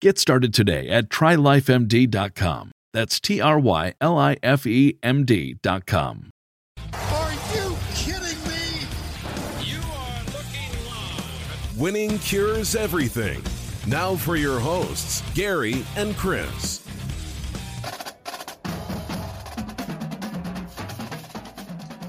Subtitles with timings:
[0.00, 2.72] Get started today at trylifemd.com.
[2.94, 6.30] That's T R Y L I F E M D.com.
[6.94, 8.80] Are you kidding me?
[9.62, 11.78] You are looking live.
[11.78, 13.42] Winning cures everything.
[13.86, 16.79] Now for your hosts, Gary and Chris.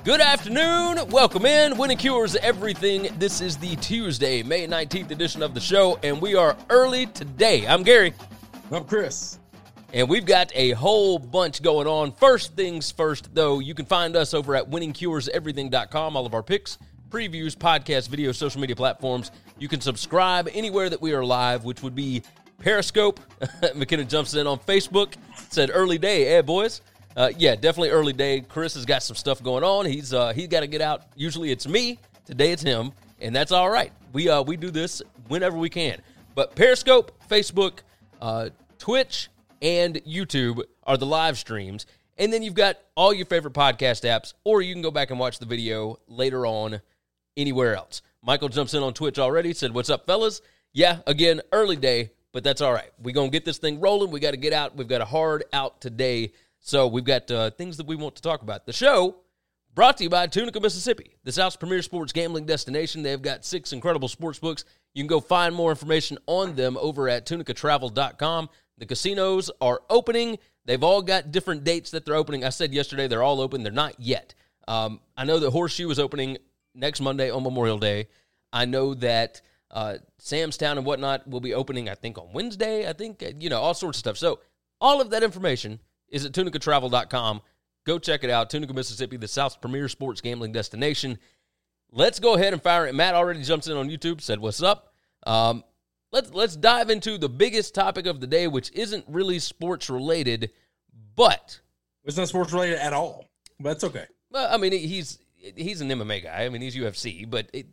[0.03, 1.07] Good afternoon.
[1.09, 1.77] Welcome in.
[1.77, 3.09] Winning Cures Everything.
[3.19, 7.67] This is the Tuesday, May 19th edition of the show, and we are early today.
[7.67, 8.11] I'm Gary,
[8.71, 9.37] I'm Chris.
[9.93, 12.13] and we've got a whole bunch going on.
[12.13, 16.17] First things first, though, you can find us over at winningcureseverything.com.
[16.17, 16.79] All of our picks,
[17.09, 19.29] previews, podcasts, video, social media platforms.
[19.59, 22.23] You can subscribe anywhere that we are live, which would be
[22.57, 23.19] Periscope.
[23.75, 25.13] McKenna jumps in on Facebook.
[25.51, 26.81] Said early day, eh, boys?
[27.15, 28.41] Uh, yeah, definitely early day.
[28.41, 29.85] Chris has got some stuff going on.
[29.85, 31.03] He's uh, he's got to get out.
[31.15, 31.99] Usually it's me.
[32.25, 33.91] Today it's him, and that's all right.
[34.13, 36.01] We uh, we do this whenever we can.
[36.35, 37.79] But Periscope, Facebook,
[38.21, 38.49] uh,
[38.79, 39.29] Twitch,
[39.61, 41.85] and YouTube are the live streams.
[42.17, 45.19] And then you've got all your favorite podcast apps, or you can go back and
[45.19, 46.81] watch the video later on
[47.35, 48.01] anywhere else.
[48.23, 50.41] Michael jumps in on Twitch already, said, What's up, fellas?
[50.73, 52.91] Yeah, again, early day, but that's all right.
[53.01, 54.11] We're going to get this thing rolling.
[54.11, 54.75] We got to get out.
[54.75, 56.33] We've got a hard out today.
[56.61, 58.65] So we've got uh, things that we want to talk about.
[58.65, 59.17] The show
[59.73, 63.01] brought to you by Tunica, Mississippi, the South's premier sports gambling destination.
[63.01, 64.63] They've got six incredible sports books.
[64.93, 68.49] You can go find more information on them over at tunicatravel.com.
[68.77, 70.37] The casinos are opening.
[70.65, 72.45] They've all got different dates that they're opening.
[72.45, 73.63] I said yesterday they're all open.
[73.63, 74.35] They're not yet.
[74.67, 76.37] Um, I know that Horseshoe is opening
[76.75, 78.07] next Monday on Memorial Day.
[78.53, 79.41] I know that
[79.71, 82.87] uh, Sam's Town and whatnot will be opening, I think, on Wednesday.
[82.87, 84.17] I think, you know, all sorts of stuff.
[84.17, 84.39] So
[84.79, 85.79] all of that information
[86.11, 87.41] is at tunicatravel.com.
[87.85, 88.51] Go check it out.
[88.51, 91.17] Tunica, Mississippi, the South's premier sports gambling destination.
[91.91, 92.93] Let's go ahead and fire it.
[92.93, 94.93] Matt already jumps in on YouTube, said, What's up?
[95.25, 95.63] Um,
[96.11, 100.51] let's let's dive into the biggest topic of the day, which isn't really sports related,
[101.15, 101.59] but
[102.05, 103.25] It's not sports related at all,
[103.59, 104.05] but that's okay.
[104.29, 106.43] well, I mean, he's he's an MMA guy.
[106.45, 107.65] I mean, he's UFC, but it,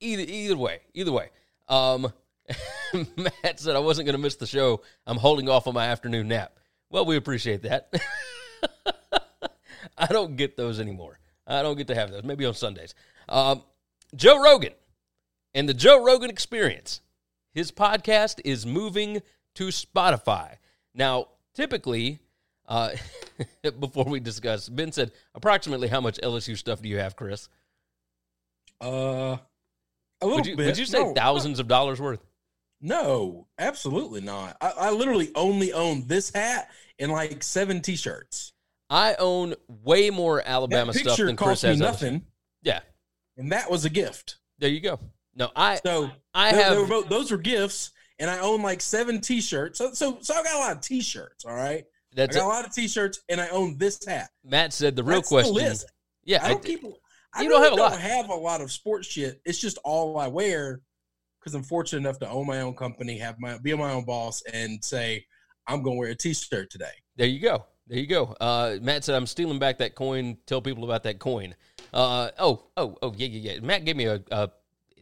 [0.00, 1.30] either either way, either way.
[1.68, 2.12] Um,
[3.16, 4.82] Matt said I wasn't going to miss the show.
[5.06, 6.58] I'm holding off on my afternoon nap.
[6.90, 7.92] Well, we appreciate that.
[9.98, 11.18] I don't get those anymore.
[11.46, 12.24] I don't get to have those.
[12.24, 12.94] Maybe on Sundays.
[13.28, 13.62] Um,
[14.14, 14.72] Joe Rogan
[15.54, 17.00] and the Joe Rogan Experience.
[17.52, 19.22] His podcast is moving
[19.54, 20.56] to Spotify.
[20.94, 22.18] Now, typically,
[22.66, 22.90] uh,
[23.80, 27.48] before we discuss, Ben said, approximately how much LSU stuff do you have, Chris?
[28.82, 29.38] Uh, a
[30.22, 30.66] little Would you, bit.
[30.66, 32.20] would you say No, thousands of dollars worth?
[32.84, 34.58] No, absolutely not.
[34.60, 36.68] I, I literally only own this hat
[36.98, 38.52] and like seven T-shirts.
[38.90, 41.78] I own way more Alabama that stuff than Chris has.
[41.80, 42.26] Nothing,
[42.62, 42.80] Yeah,
[43.38, 44.36] and that was a gift.
[44.58, 45.00] there you go.
[45.34, 48.60] No, I So I they- they have were both, those were gifts, and I own
[48.62, 49.78] like seven T-shirts.
[49.78, 51.46] So so so I got a lot of T-shirts.
[51.46, 52.46] All right, that's I got it.
[52.46, 54.28] a lot of T-shirts, and I own this hat.
[54.44, 55.54] Matt said the real That's the question.
[55.54, 55.86] list.
[56.24, 56.84] Yeah, I I don't d- keep.
[57.32, 57.92] I you really don't have a lot.
[57.92, 59.40] Don't have a lot of sports shit.
[59.46, 60.82] It's just all I wear
[61.44, 64.42] because I'm fortunate enough to own my own company, have my be my own boss,
[64.52, 65.26] and say
[65.66, 66.86] I'm going to wear a T-shirt today.
[67.16, 67.66] There you go.
[67.86, 68.34] There you go.
[68.40, 70.38] Uh, Matt said, "I'm stealing back that coin.
[70.46, 71.54] Tell people about that coin."
[71.92, 73.60] Uh, oh, oh, oh, yeah, yeah, yeah.
[73.60, 74.50] Matt gave me a, a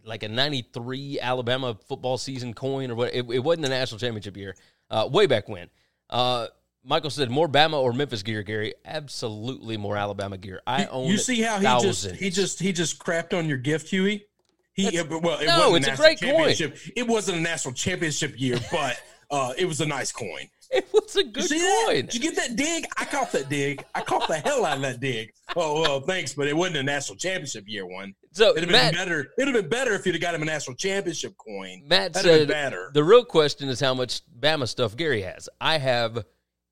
[0.04, 3.14] like a '93 Alabama football season coin or what?
[3.14, 4.56] It, it wasn't the national championship year.
[4.90, 5.70] Uh, way back when.
[6.10, 6.48] Uh,
[6.84, 8.74] Michael said more Bama or Memphis gear, Gary.
[8.84, 10.60] Absolutely more Alabama gear.
[10.66, 11.08] I own.
[11.08, 12.02] You see how he thousands.
[12.02, 14.26] just he just he just crapped on your gift, Huey.
[14.74, 16.54] He That's- uh, well, it no, wasn't it's a national great coin.
[16.54, 16.78] championship.
[16.96, 20.48] It wasn't a national championship year, but uh, it was a nice coin.
[20.74, 21.84] It was a good that?
[21.86, 22.06] coin.
[22.06, 22.86] Did you get that dig?
[22.96, 23.84] I caught that dig.
[23.94, 25.30] I caught the hell out of that dig.
[25.54, 28.14] Oh well, thanks, but it wasn't a national championship year one.
[28.32, 29.26] So It'd have Matt, been better.
[29.36, 31.82] It'd have been better if you'd have got him a national championship coin.
[31.86, 32.90] Matt That'd have said been better.
[32.94, 35.46] the real question is how much Bama stuff Gary has.
[35.60, 36.24] I have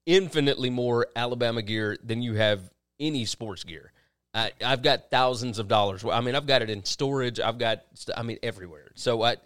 [0.07, 3.93] infinitely more Alabama gear than you have any sports gear.
[4.33, 6.05] I, I've got thousands of dollars.
[6.05, 7.41] I mean, I've got it in storage.
[7.41, 7.81] I've got,
[8.17, 8.93] I mean, everywhere.
[8.95, 9.37] So I,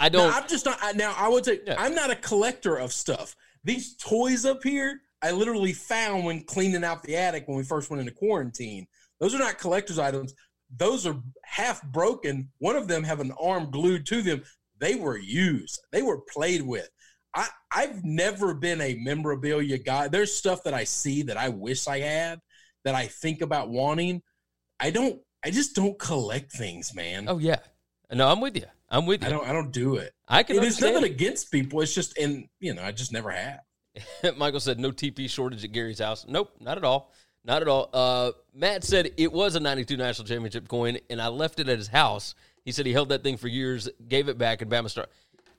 [0.00, 0.34] I don't.
[0.34, 0.78] I'm just not.
[0.82, 1.60] I, now I would say.
[1.78, 3.36] I'm not a collector of stuff.
[3.62, 7.90] These toys up here, I literally found when cleaning out the attic when we first
[7.90, 8.86] went into quarantine.
[9.20, 10.34] Those are not collector's items.
[10.76, 12.50] Those are half broken.
[12.58, 14.42] One of them have an arm glued to them.
[14.80, 15.80] They were used.
[15.92, 16.90] They were played with.
[17.34, 20.08] I I've never been a memorabilia guy.
[20.08, 22.40] There's stuff that I see that I wish I had
[22.84, 24.22] that I think about wanting.
[24.80, 25.20] I don't.
[25.44, 27.26] I just don't collect things, man.
[27.28, 27.58] oh yeah,
[28.12, 28.66] no, I'm with you.
[28.88, 29.28] I'm with you.
[29.28, 29.48] I don't.
[29.48, 30.12] I don't do it.
[30.28, 31.80] I can is nothing against people.
[31.80, 33.60] It's just, and you know, I just never have.
[34.36, 36.24] Michael said no TP shortage at Gary's house.
[36.28, 37.12] Nope, not at all.
[37.44, 37.90] Not at all.
[37.92, 41.76] Uh, Matt said it was a 92 national championship coin, and I left it at
[41.76, 42.34] his house.
[42.64, 45.08] He said he held that thing for years, gave it back, and Bama Star.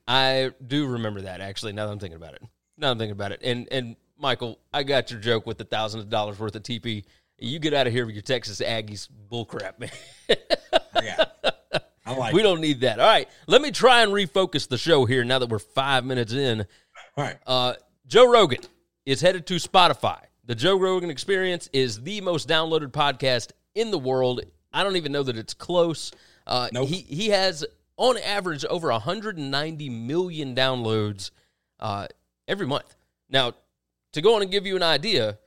[0.08, 2.42] I do remember that, actually, now that I'm thinking about it.
[2.78, 3.42] Now I'm thinking about it.
[3.44, 7.04] And, and Michael, I got your joke with the thousands of dollars worth of TP.
[7.38, 9.90] You get out of here with your Texas Aggies bullcrap, man.
[11.04, 11.26] Yeah,
[12.06, 12.34] I like.
[12.34, 12.44] we it.
[12.44, 13.00] don't need that.
[13.00, 16.32] All right, let me try and refocus the show here now that we're five minutes
[16.34, 16.62] in.
[17.18, 17.38] All right.
[17.46, 17.74] Uh,
[18.08, 18.62] Joe Rogan
[19.06, 20.20] is headed to Spotify.
[20.46, 24.42] The Joe Rogan Experience is the most downloaded podcast in the world.
[24.74, 26.12] I don't even know that it's close.
[26.48, 26.88] Uh, Nope.
[26.88, 27.66] He he has
[27.98, 31.32] on average over 190 million downloads
[31.80, 32.08] uh,
[32.48, 32.96] every month.
[33.30, 33.54] Now,
[34.16, 35.38] to go on and give you an idea,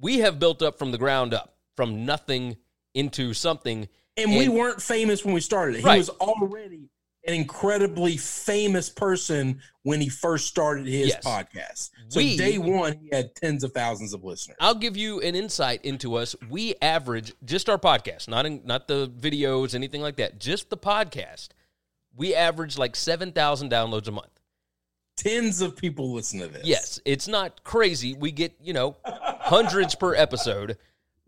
[0.00, 2.56] we have built up from the ground up, from nothing
[2.94, 3.88] into something.
[4.16, 5.76] And, we weren't famous when we started.
[5.76, 5.98] He Right.
[5.98, 6.88] was already
[7.26, 11.24] an incredibly famous person when he first started his Yes.
[11.24, 11.90] podcast.
[12.08, 14.56] So We- day one, he had tens of thousands of listeners.
[14.58, 16.34] I'll give you an insight into us.
[16.50, 20.40] We average just our podcast, not in, not the videos, anything like that.
[20.40, 21.50] Just the podcast.
[22.16, 24.40] We average like seven thousand downloads a month.
[25.16, 26.66] Tens of people listen to this.
[26.66, 28.14] Yes, it's not crazy.
[28.14, 30.78] We get you know hundreds per episode,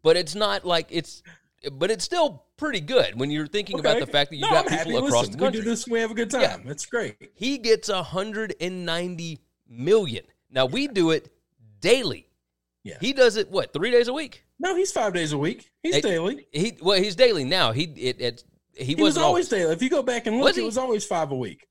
[0.03, 1.23] but it's not like it's.
[1.73, 4.67] But it's still pretty good when you're thinking about the fact that you've No, got
[4.67, 4.91] I'm happy.
[4.91, 5.61] people across Listen, the country.
[5.61, 5.89] We do this.
[5.89, 6.43] We have a good time.
[6.43, 6.57] Yeah.
[6.63, 7.17] That's great.
[7.35, 9.39] He gets 190
[9.69, 10.25] million.
[10.51, 11.33] Now we do it
[11.81, 12.29] daily.
[12.83, 12.99] Yeah.
[13.01, 14.45] He does it what three days a week.
[14.59, 15.71] No, he's five days a week.
[15.83, 16.47] He's Hey, daily.
[16.53, 17.73] He well, he's daily now.
[17.73, 18.45] He it, it
[18.77, 19.73] he, He was wasn't always daily.
[19.73, 21.67] If you go back and look, Was it was always five a week.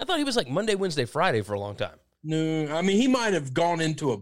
[0.00, 1.96] I thought he was like Monday, Wednesday, Friday for a long time.
[2.24, 4.18] No, I mean he might have gone into a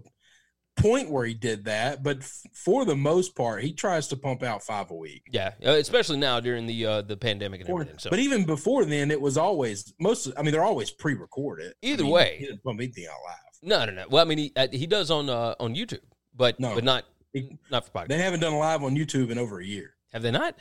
[0.81, 4.43] point where he did that, but f- for the most part, he tries to pump
[4.43, 5.23] out five a week.
[5.31, 7.99] Yeah, uh, especially now during the uh, the pandemic and Or- everything.
[7.99, 10.31] So But even before then, it was always most.
[10.37, 11.73] I mean, they're always pre-recorded.
[11.83, 12.37] I Either mean, way.
[12.39, 13.37] he didn't pump anything out live.
[13.63, 14.09] no, no, no.
[14.09, 16.01] Well, I mean, he uh, he does on uh, on YouTube,
[16.35, 16.75] but No.
[16.75, 18.09] but not He- not for podcast.
[18.09, 19.95] They haven't done a live on YouTube in over a year.
[20.13, 20.57] Have they not?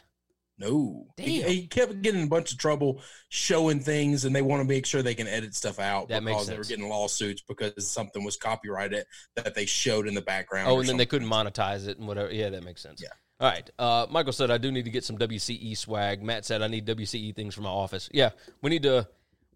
[0.59, 1.49] No, he, Damn.
[1.49, 4.85] he kept getting in a bunch of trouble showing things, and they want to make
[4.85, 8.25] sure they can edit stuff out That makes because they were getting lawsuits because something
[8.25, 10.69] was copyrighted that they showed in the background.
[10.69, 12.31] Oh, and then they couldn't monetize it and whatever.
[12.31, 13.01] Yeah, that makes sense.
[13.01, 13.09] Yeah.
[13.39, 13.69] All right.
[13.79, 16.21] Uh, Michael said I do need to get some WCE swag.
[16.21, 18.09] Matt said I need WCE things for my office.
[18.11, 19.07] Yeah, we need to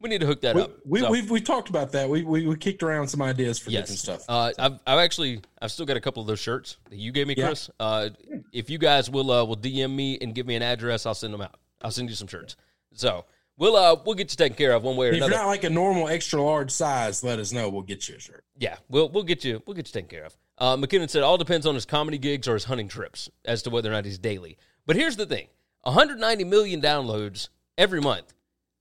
[0.04, 0.72] we need to hook that We, up.
[0.86, 2.08] we, So- we've we talked about that.
[2.10, 4.24] We, we we kicked around some ideas for different stuff.
[4.30, 7.26] Uh, I've, I've actually I've still got a couple of those shirts that you gave
[7.26, 7.48] me, Yeah.
[7.48, 7.70] Chris.
[7.80, 8.10] Uh,
[8.52, 11.34] if you guys will uh, will DM me and give me an address, I'll send
[11.34, 11.56] them out.
[11.82, 12.56] I'll send you some shirts.
[12.94, 13.26] So
[13.58, 15.42] we'll uh we'll get you taken care of one way or if you're another.
[15.44, 17.70] not like a normal extra large size, let us know.
[17.70, 18.44] We'll get you a shirt.
[18.60, 20.36] yeah, we'll we'll get you we'll get you taken care of.
[20.58, 23.70] Uh, McKinnon said all depends on his comedy gigs or his hunting trips as to
[23.70, 24.58] whether or not he's daily.
[24.86, 25.48] But here's the thing:
[25.84, 28.34] 190 million downloads every month.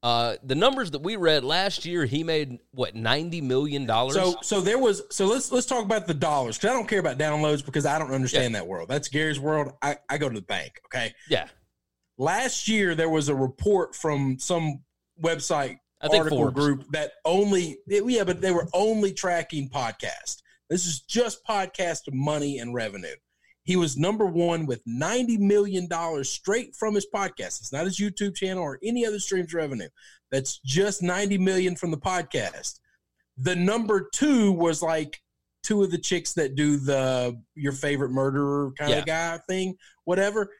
[0.03, 4.15] Uh, the numbers that we read last year, he made what 90 million dollars.
[4.15, 6.99] So so there was so let's let's talk about the dollars because I don't care
[6.99, 8.89] about downloads because I don't understand that world.
[8.89, 9.73] That's Gary's world.
[9.81, 10.81] I, I go to the bank.
[10.87, 11.15] Okay.
[11.29, 11.47] yeah,
[12.19, 14.83] Last year there was a report from some
[15.23, 16.55] website article Forbes.
[16.55, 20.43] group that only yeah, but they were only tracking podcast.
[20.69, 23.15] This is just podcast money and revenue.
[23.65, 27.61] He was number one with ninety million dollars straight from his podcast.
[27.61, 29.89] It's not his YouTube channel or any other streams revenue.
[30.31, 32.81] That's just ninety million from the podcast.
[33.39, 35.21] The number two was like
[35.63, 38.99] two of the chicks that do the your favorite murderer kind Yeah.
[38.99, 40.51] of guy thing, whatever.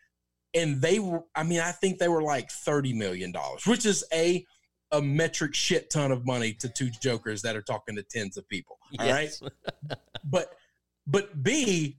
[0.55, 4.05] And they were, I mean, I think they were like thirty million dollars, which is
[4.13, 4.45] a
[4.93, 8.47] a metric shit ton of money to two jokers that are talking to tens of
[8.49, 8.79] people.
[8.99, 9.43] All right, Yes.
[10.25, 10.53] but
[11.07, 11.99] but B,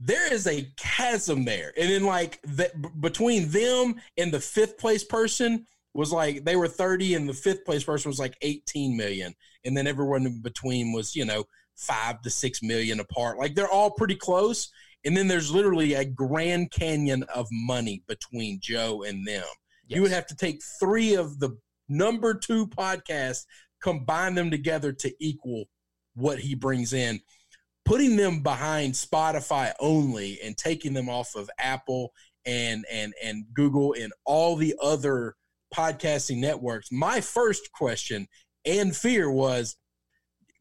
[0.00, 4.78] there is a chasm there, and then like that b- between them and the fifth
[4.78, 8.96] place person was like they were thirty, and the fifth place person was like eighteen
[8.96, 11.44] million, and then everyone in between was you know
[11.76, 13.38] five to six million apart.
[13.38, 14.70] Like they're all pretty close,
[15.04, 19.44] and then there's literally a Grand Canyon of money between Joe and them.
[19.86, 23.44] You would have to take three of the number two podcasts,
[23.82, 25.64] combine them together to equal
[26.14, 27.20] what he brings in.
[27.84, 32.12] Putting them behind Spotify only and taking them off of Apple
[32.46, 35.34] and and and Google and all the other
[35.74, 36.90] podcasting networks.
[36.92, 38.26] My first question
[38.64, 39.76] and fear was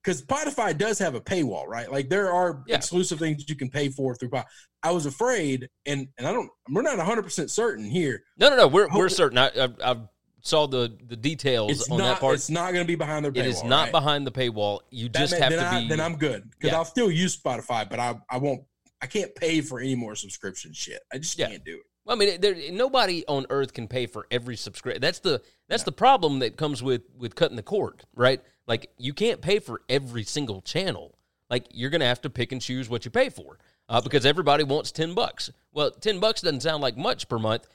[0.03, 1.91] because Spotify does have a paywall, right?
[1.91, 2.77] Like there are Yeah.
[2.77, 4.29] exclusive things you can pay for through.
[4.29, 4.45] Pod-
[4.81, 8.23] I was afraid, and and I don't, we're not 100 percent certain here.
[8.37, 8.67] No, no, no.
[8.67, 9.37] We're we're certain.
[9.37, 9.95] I, I, I
[10.41, 12.05] saw the the details It's on not.
[12.05, 12.35] that part.
[12.35, 13.37] It's not going to be behind their paywall.
[13.39, 13.91] It is not right?
[13.91, 14.79] behind the paywall.
[14.89, 15.87] You That just meant- have to I, be.
[15.89, 16.77] Then I'm good because Yeah.
[16.77, 18.63] I'll still use Spotify, but I I won't.
[19.01, 21.01] I can't pay for any more subscription shit.
[21.13, 21.47] I just Yeah.
[21.49, 21.83] can't do it.
[22.05, 25.01] Well, I mean, there, nobody on earth can pay for every subscription.
[25.01, 28.41] That's the that's the problem that comes with with cutting the cord, right?
[28.67, 31.15] Like you can't pay for every single channel.
[31.49, 33.57] Like you're gonna have to pick and choose what you pay for,
[33.89, 35.49] uh, because everybody wants ten bucks.
[35.71, 37.67] Well, ten bucks doesn't sound like much per month,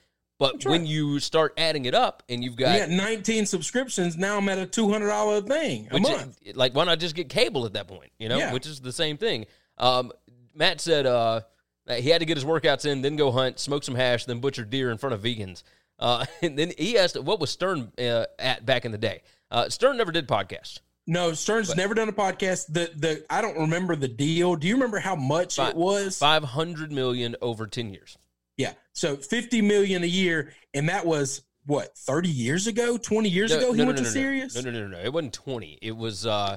[0.45, 4.17] but That's when you start adding it up and you've got got 19 subscriptions.
[4.17, 6.39] Now I'm at a $200 thing a month.
[6.45, 8.53] is- like why not just get cable at that point you know Yeah.
[8.53, 9.47] which is the same thing
[9.79, 10.13] um,
[10.55, 11.41] matt said uh,
[11.87, 14.41] that he had to get his workouts in then go hunt smoke some hash then
[14.41, 15.63] butcher deer in front of vegans
[15.99, 19.69] uh, and then he asked what was stern uh, at back in the day uh,
[19.69, 22.73] stern never did podcasts No, Stern's never done a podcast.
[22.73, 24.57] The the I don't remember the deal.
[24.57, 26.17] Do you remember how much Fi- it was?
[26.19, 28.17] 500 million over 10 years
[28.57, 28.73] Yeah.
[28.93, 33.59] So 50 million a year, and that was what 30 years ago, 20 years No,
[33.59, 33.73] ago.
[33.73, 34.55] He no, went no, to Sirius.
[34.55, 36.57] no no no no it wasn't 20 it was uh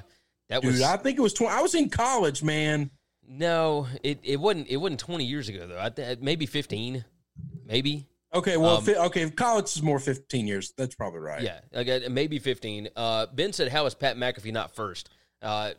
[0.50, 1.52] that Dude, was I think it was 20.
[1.54, 2.90] I was in college, man.
[3.26, 7.04] no it, it wasn't it wasn't 20 years ago though I th- maybe 15
[7.66, 10.74] maybe Okay, well, Um, fi- okay, college is more 15 years.
[10.76, 11.40] That's probably right.
[11.40, 12.90] Yeah, like, uh, maybe 15.
[12.94, 15.08] Uh, ben said, How is Pat McAfee not first?
[15.40, 15.70] Uh,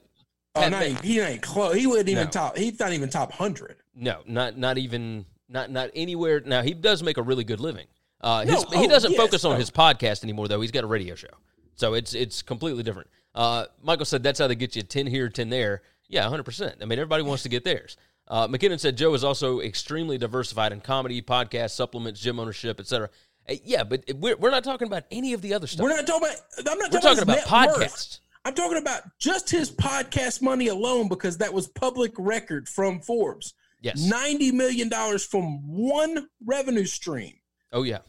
[0.56, 1.76] Oh, Pat no, Ma- he ain't close.
[1.76, 2.58] He wouldn't even top.
[2.58, 3.76] He's not even top hundred.
[3.94, 6.42] no, not not even not not anywhere.
[6.46, 7.88] Now he does make a really good living.
[8.22, 9.58] Uh, his, No, he oh, doesn't yes, focus on no.
[9.58, 10.62] his podcast anymore though.
[10.62, 11.28] He's got a radio show,
[11.76, 13.10] so it's it's completely different.
[13.36, 15.82] Uh, Michael said that's how they get you ten here, ten there.
[16.08, 16.44] Yeah, 100.
[16.44, 17.96] percent I mean, everybody wants to get theirs.
[18.28, 23.10] Uh, McKinnon said Joe is also extremely diversified in comedy, podcast, supplements, gym ownership, etc.
[23.50, 25.84] Uh, yeah, but we're, we're not talking about any of the other stuff.
[25.84, 26.72] We're not talking about.
[26.72, 28.20] I'm not We're talking, about about, his podcasts.
[28.46, 33.54] I'm talking about just his podcast money alone because that was public record from Forbes.
[33.82, 34.06] Yes.
[34.06, 37.34] Ninety million dollars from one revenue stream.
[37.72, 38.00] Oh yeah.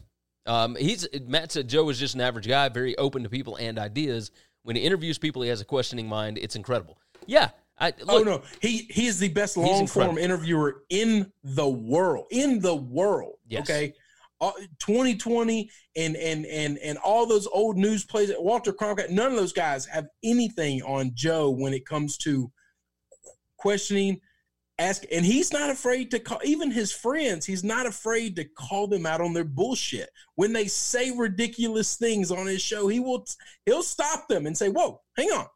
[0.45, 3.77] Um, he's Matt said Joe is just an average guy, very open to people and
[3.79, 4.31] ideas.
[4.63, 6.37] When he interviews people, he has a questioning mind.
[6.37, 6.97] It's incredible.
[7.25, 7.49] Yeah.
[7.79, 12.27] I, look, oh no, he he is the best long form interviewer in the world.
[12.29, 13.37] In the world.
[13.47, 13.69] Yes.
[13.69, 13.93] Okay.
[14.39, 19.31] Uh, 2020 and and and and all those old news plays at Walter Cronkite, none
[19.31, 22.51] of those guys have anything on Joe when it comes to
[23.57, 24.19] questioning,
[24.81, 27.45] ask, and he's not afraid to call even his friends.
[27.45, 32.31] He's not afraid to call them out on their bullshit when they say ridiculous things
[32.31, 32.87] on his show.
[32.87, 33.25] He will
[33.65, 35.47] he'll stop them and say, "Whoa, hang on."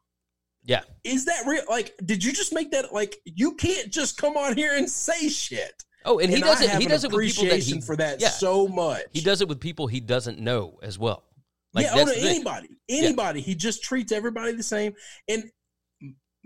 [0.64, 0.82] Yeah.
[1.04, 1.62] Is that real?
[1.68, 2.92] Like, did you just make that?
[2.92, 5.84] Like, you can't just come on here and say shit.
[6.04, 6.70] Oh, and he I does it.
[6.70, 8.28] have He does it with people that he for that yeah.
[8.28, 9.04] so much.
[9.12, 11.24] He does it with people he doesn't know as well.
[11.74, 13.40] Like yeah, oh, no, anybody, anybody.
[13.42, 14.94] He just treats everybody the same.
[15.28, 15.50] And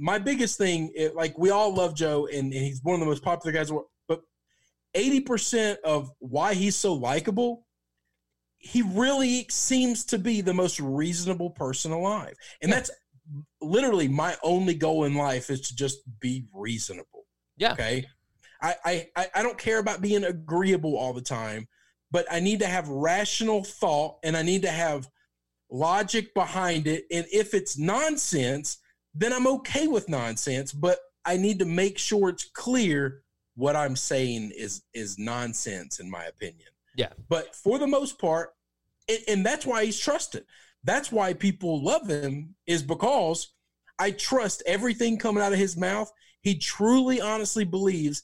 [0.02, 3.06] my biggest thing, it, like we all love Joe, and, and he's one of the
[3.06, 3.68] most popular guys.
[3.68, 4.22] in the world, But
[4.94, 7.66] eighty percent of why he's so likable,
[8.58, 12.90] he really seems to be the most reasonable person alive, and that's
[13.60, 17.26] literally my only goal in life is to just be reasonable.
[17.56, 17.72] Yeah.
[17.72, 18.06] Okay.
[18.62, 18.74] I,
[19.16, 21.68] I- I don't care about being agreeable all the time,
[22.10, 25.08] but I need to have rational thought and I need to have
[25.70, 27.04] logic behind it.
[27.12, 28.78] And if it's nonsense,
[29.14, 33.22] then I'm okay with nonsense, but I need to make sure it's clear
[33.56, 36.68] what I'm saying is is nonsense in my opinion.
[36.96, 37.12] Yeah.
[37.28, 38.50] But for the most part,
[39.08, 40.44] and, and that's why he's trusted.
[40.84, 43.52] That's why people love him is because
[43.98, 46.10] I trust everything coming out of his mouth.
[46.42, 48.22] He truly, honestly believes.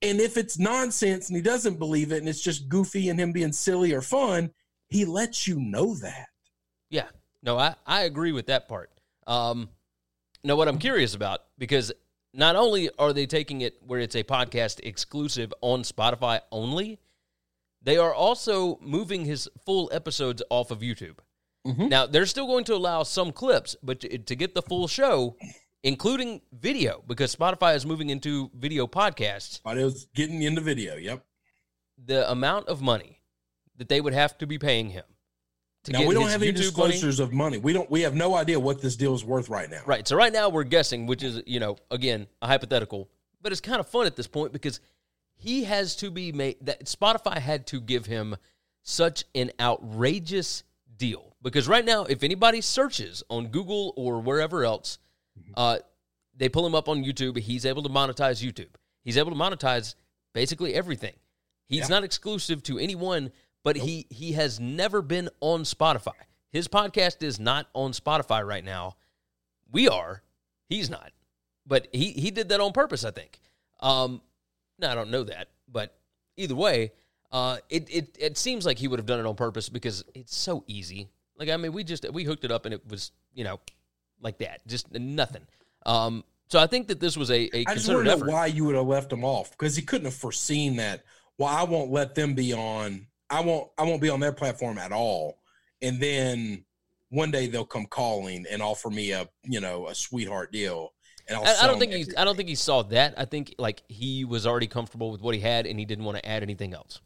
[0.00, 3.32] And if it's nonsense and he doesn't believe it and it's just goofy and him
[3.32, 4.50] being silly or fun,
[4.88, 6.28] he lets you know that.
[6.88, 7.08] Yeah.
[7.42, 8.90] No, I, I agree with that part.
[9.30, 9.68] Um,
[10.42, 11.92] now, what I'm curious about, because
[12.34, 16.98] not only are they taking it where it's a podcast exclusive on Spotify only,
[17.82, 21.18] they are also moving his full episodes off of YouTube.
[21.66, 21.88] Mhm.
[21.90, 25.36] Now they're still going to allow some clips, but to, to get the full show,
[25.82, 30.96] including video, because Spotify is moving into video podcasts, But it was getting into video.
[30.96, 31.24] Yep.
[32.02, 33.20] the amount of money
[33.76, 35.04] that they would have to be paying him
[35.88, 37.58] now we don't have any YouTube money- disclosures of money.
[37.58, 37.90] We don't.
[37.90, 39.80] We have no idea what this deal is worth right now.
[39.86, 40.06] Right.
[40.06, 43.08] So right now we're guessing, which is, you know, again, a hypothetical,
[43.40, 44.80] but it's kind of fun at this point because
[45.36, 48.36] he has to be made that Spotify had to give him
[48.82, 50.64] such an outrageous
[50.96, 51.34] deal.
[51.42, 54.98] Because right now, if anybody searches on Google or wherever else,
[55.56, 55.78] uh,
[56.36, 57.38] they pull him up on YouTube.
[57.38, 58.68] He's able to monetize YouTube.
[59.02, 59.94] He's able to monetize
[60.34, 61.14] basically everything.
[61.66, 61.88] He's Yeah.
[61.88, 66.12] not exclusive to anyone, but he he has never been on Spotify.
[66.50, 68.96] His podcast is not on Spotify right now.
[69.70, 70.22] We are.
[70.68, 71.12] He's not.
[71.66, 73.40] But he he did that on purpose, I think.
[73.80, 74.20] Um
[74.78, 75.96] no, I don't know that, but
[76.36, 76.92] either way,
[77.30, 80.34] uh it it it seems like he would have done it on purpose because it's
[80.34, 81.08] so easy.
[81.36, 83.60] Like I mean, we just we hooked it up and it was, you know,
[84.20, 84.66] like that.
[84.66, 85.46] Just nothing.
[85.86, 88.28] Um so I think that this was a, a I just want to know effort.
[88.28, 91.04] why you would have left him off because he couldn't have foreseen that.
[91.38, 93.06] Well, I won't let them be on.
[93.30, 93.70] I won't.
[93.78, 95.38] I won't be on their platform at all.
[95.82, 96.64] And then
[97.10, 100.92] one day they'll come calling and offer me a you know a sweetheart deal.
[101.28, 102.14] And I'll I, I don't think he's.
[102.16, 103.14] I don't think he saw that.
[103.16, 106.18] I think like he was already comfortable with what he had, and he didn't want
[106.18, 107.00] to add anything else.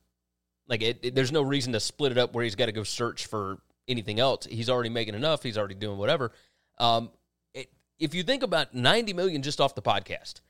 [0.66, 2.85] Like it, it- there's no reason to split it up where he's got to go
[2.85, 4.47] search for anything else.
[4.47, 5.43] He's already making enough.
[5.43, 6.33] He's already doing whatever.
[6.78, 7.11] Um,
[7.52, 10.40] it, if you think about 90 million just off the podcast,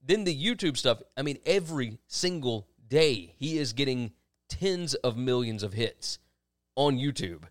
[0.00, 1.02] then the YouTube stuff.
[1.16, 4.12] I mean, every single day he is getting
[4.48, 6.18] tens of millions of hits
[6.76, 7.42] on YouTube.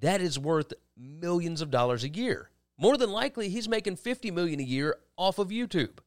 [0.00, 2.50] That is worth millions of dollars a year.
[2.78, 5.98] More than likely, he's making 50 million a year off of YouTube.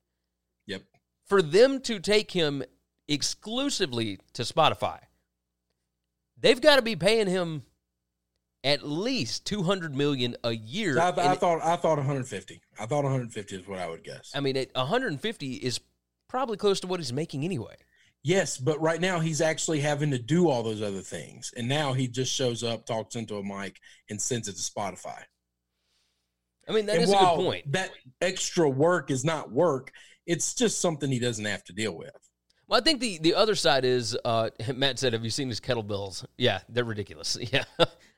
[0.68, 0.84] Yep.
[1.26, 2.64] For them to take him
[3.08, 5.00] exclusively to Spotify,
[6.38, 7.64] they've got to be paying him
[8.64, 11.00] at least 200 million a year.
[11.00, 11.62] I, I thought.
[11.62, 12.62] I thought 150.
[12.80, 14.32] I thought 150 is what I would guess.
[14.34, 15.80] I mean, at 150 is
[16.30, 17.76] probably close to what he's making anyway.
[18.24, 21.94] Yes, but right now he's actually having to do all those other things, and now
[21.94, 23.80] he just shows up, talks into a mic,
[24.10, 25.24] and sends it to Spotify.
[26.70, 27.72] I mean, that and is a good point.
[27.72, 29.92] That extra work is not work;
[30.28, 32.12] it's just something he doesn't have to deal with.
[32.68, 35.60] Well, I think the, the other side is uh, Matt said, "Have you seen his
[35.60, 36.24] kettlebells?
[36.38, 37.38] Yeah, they're ridiculous.
[37.52, 37.64] Yeah.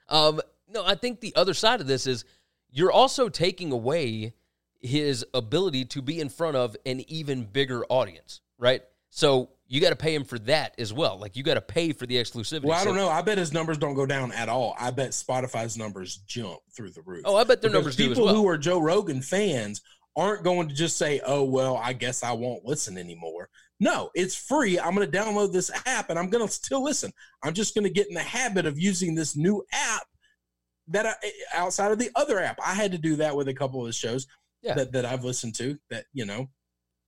[0.09, 2.25] um, no, I think the other side of this is
[2.69, 4.33] you're also taking away
[4.81, 8.83] his ability to be in front of an even bigger audience, right?
[9.09, 11.17] So you got to pay him for that as well.
[11.19, 12.65] Like you got to pay for the exclusivity.
[12.65, 13.09] Well, I So- don't know.
[13.09, 14.75] I bet his numbers don't go down at all.
[14.79, 17.23] I bet Spotify's numbers jump through the roof.
[17.25, 18.35] Oh, I bet their Because numbers do as people well.
[18.35, 19.81] who are Joe Rogan fans
[20.15, 24.35] aren't going to just say, "Oh, well, I guess I won't listen anymore." No, it's
[24.35, 24.79] free.
[24.79, 27.11] I'm going to download this app and I'm going to still listen.
[27.43, 30.03] I'm just going to get in the habit of using this new app
[30.89, 31.13] that I,
[31.55, 32.59] outside of the other app.
[32.63, 34.27] I had to do that with a couple of the shows
[34.61, 34.75] Yeah.
[34.75, 35.79] that, that I've listened to.
[35.89, 36.47] That you know,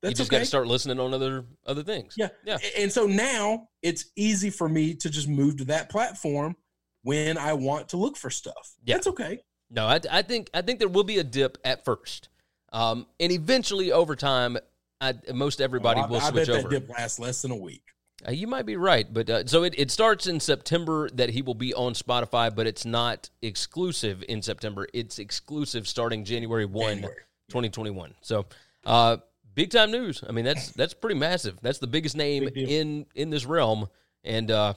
[0.04, 0.38] you just okay.
[0.38, 2.16] got to start listening on other other things.
[2.18, 2.30] Yeah.
[2.46, 2.58] Yeah.
[2.78, 6.56] And so now it's easy for me to just move to that platform
[7.04, 8.74] when I want to look for stuff.
[8.84, 8.96] Yeah.
[8.96, 9.40] That's okay.
[9.70, 12.30] No, I, I think I think there will be a dip at first,
[12.72, 14.58] um, and eventually over time,
[15.02, 16.70] I, most everybody Oh, I, will I switch bet over.
[16.70, 17.82] that dip lasts less than a week.
[18.28, 21.42] Uh, you might be right, but uh, so it, it starts in September that he
[21.42, 24.88] will be on Spotify, but it's not exclusive in September.
[24.94, 27.16] It's exclusive starting January 1, January.
[27.50, 28.14] 2021.
[28.22, 28.46] So,
[28.86, 29.18] uh,
[29.56, 30.24] big time news.
[30.28, 31.58] I mean, that's that's pretty massive.
[31.62, 33.88] That's the biggest name Big in in this realm,
[34.24, 34.74] and uh,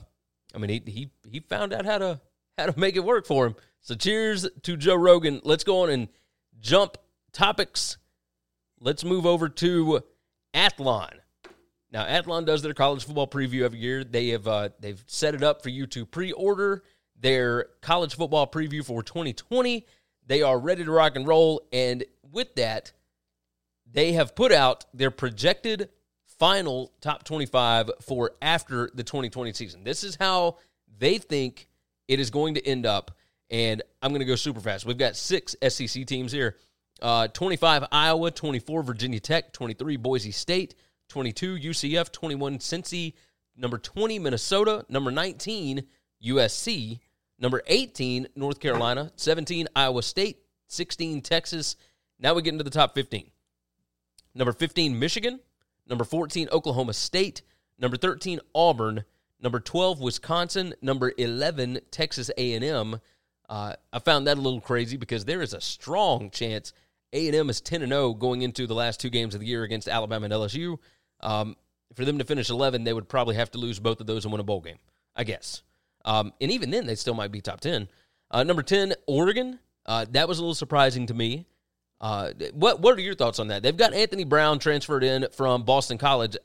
[0.55, 2.21] I mean, he he he found out how to
[2.57, 3.57] how to make it work for him.
[3.81, 5.41] So, cheers to Joe Rogan.
[5.45, 6.09] Let's go on and
[6.61, 6.97] jump
[7.33, 7.99] topics.
[8.81, 10.01] Let's move over to
[10.55, 11.19] Athlon.
[11.91, 14.05] Now, Athlon does their college football preview every year.
[14.05, 16.83] They have uh, they've set it up for you to pre-order
[17.19, 19.87] their college football preview for 2020.
[20.27, 22.93] They are ready to rock and roll, and with that,
[23.93, 25.89] they have put out their projected
[26.39, 29.85] final top 25 for after the 2020 season.
[29.85, 30.59] This is how
[30.99, 31.69] they think
[32.07, 33.17] it is going to end up,
[33.51, 34.87] and I'm going to go super fast.
[34.87, 36.57] We've got six SEC teams here.
[37.01, 40.75] Uh, 25 Iowa, 24 Virginia Tech, 23 Boise State,
[41.09, 43.15] 22 UCF, 21 Cincy,
[43.57, 45.85] number 20 Minnesota, number 19
[46.25, 46.99] USC,
[47.39, 51.77] number 18 North Carolina, 17 Iowa State, 16 Texas.
[52.19, 53.31] Now we get into the top 15.
[54.39, 55.41] Number 15 Michigan,
[55.89, 57.43] number 14 Oklahoma State,
[57.77, 59.03] number 13 Auburn,
[59.43, 63.01] number 12 Wisconsin, number 11 Texas A&M.
[63.49, 66.73] Uh, I found that a little crazy because there is a strong chance
[67.13, 69.89] A&M is 10 and 0 going into the last two games of the year against
[69.89, 70.79] Alabama and LSU.
[71.19, 71.57] Um,
[71.97, 74.31] for them to finish 11, they would probably have to lose both of those and
[74.31, 74.79] win a bowl game,
[75.17, 75.65] I guess.
[76.05, 77.89] Um, and even then, they still might be top 10.
[78.31, 79.59] Uh, number 10, Oregon.
[79.85, 81.47] Uh, that was a little surprising to me.
[82.01, 83.63] Uh, what what are your thoughts on that?
[83.63, 86.37] They've got Anthony Brown transferred in from Boston College.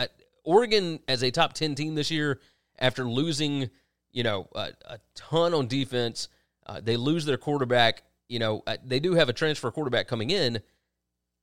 [0.43, 2.39] Oregon as a top 10 team this year
[2.79, 3.69] after losing,
[4.11, 6.27] you know, a, a ton on defense.
[6.65, 8.03] Uh, they lose their quarterback.
[8.27, 10.59] You know, uh, they do have a transfer quarterback coming in.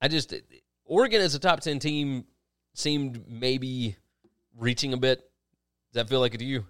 [0.00, 0.34] I just
[0.84, 2.24] Oregon as a top 10 team
[2.74, 3.96] seemed maybe
[4.58, 5.18] reaching a bit.
[5.92, 6.66] Does that feel like it to you?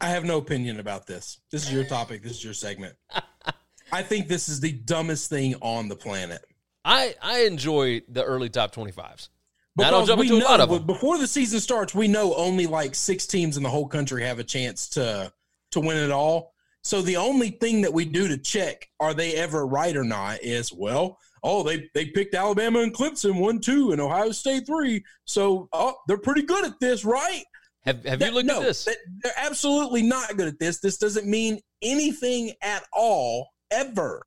[0.00, 1.40] I have no opinion about this.
[1.50, 2.22] This is your topic.
[2.22, 2.96] This is your segment.
[3.92, 6.44] I think this is the dumbest thing on the planet.
[6.84, 9.28] I I enjoy the early top 25s.
[9.74, 10.86] Because I don't jump we know lot of them.
[10.86, 14.38] before the season starts, we know only like six teams in the whole country have
[14.38, 15.32] a chance to
[15.70, 16.52] to win it all.
[16.82, 20.42] So the only thing that we do to check are they ever right or not
[20.42, 25.02] is well, oh they they picked Alabama and Clemson one two and Ohio State three,
[25.24, 27.44] so oh they're pretty good at this, right?
[27.84, 28.84] Have Have That- you looked no, at this?
[28.84, 30.80] that- they're absolutely not good at this.
[30.80, 34.22] This doesn't mean anything at all ever.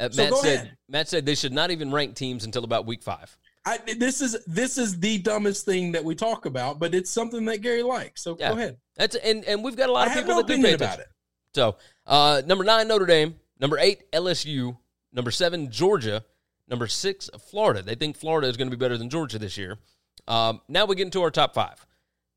[0.00, 0.76] Uh, so Matt said ahead.
[0.88, 3.36] Matt said they should not even rank teams until about week five.
[3.66, 7.44] I, this is this is the dumbest thing that we talk about, but it's something
[7.46, 8.22] that Gary likes.
[8.22, 8.50] So Yeah.
[8.50, 8.76] go ahead.
[8.96, 10.98] That's and and we've got a lot I of people no that do pay about
[10.98, 11.08] it.
[11.54, 11.76] So,
[12.06, 13.36] uh, number nine, Notre Dame.
[13.60, 14.76] Number eight, LSU.
[15.12, 16.24] Number seven, Georgia.
[16.68, 17.80] Number six, Florida.
[17.82, 19.78] They think Florida is going to be better than Georgia this year.
[20.26, 21.86] Um, now we get into our top five.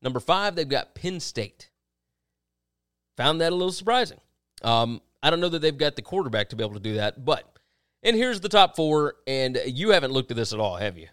[0.02, 1.70] Number five, they've got Penn State.
[3.16, 4.20] Found that a little surprising.
[4.62, 7.24] Um, I don't know that they've got the quarterback to be able to do that,
[7.24, 7.44] but
[8.02, 9.14] and here's the top four.
[9.26, 11.08] And you haven't looked at this at all, have you?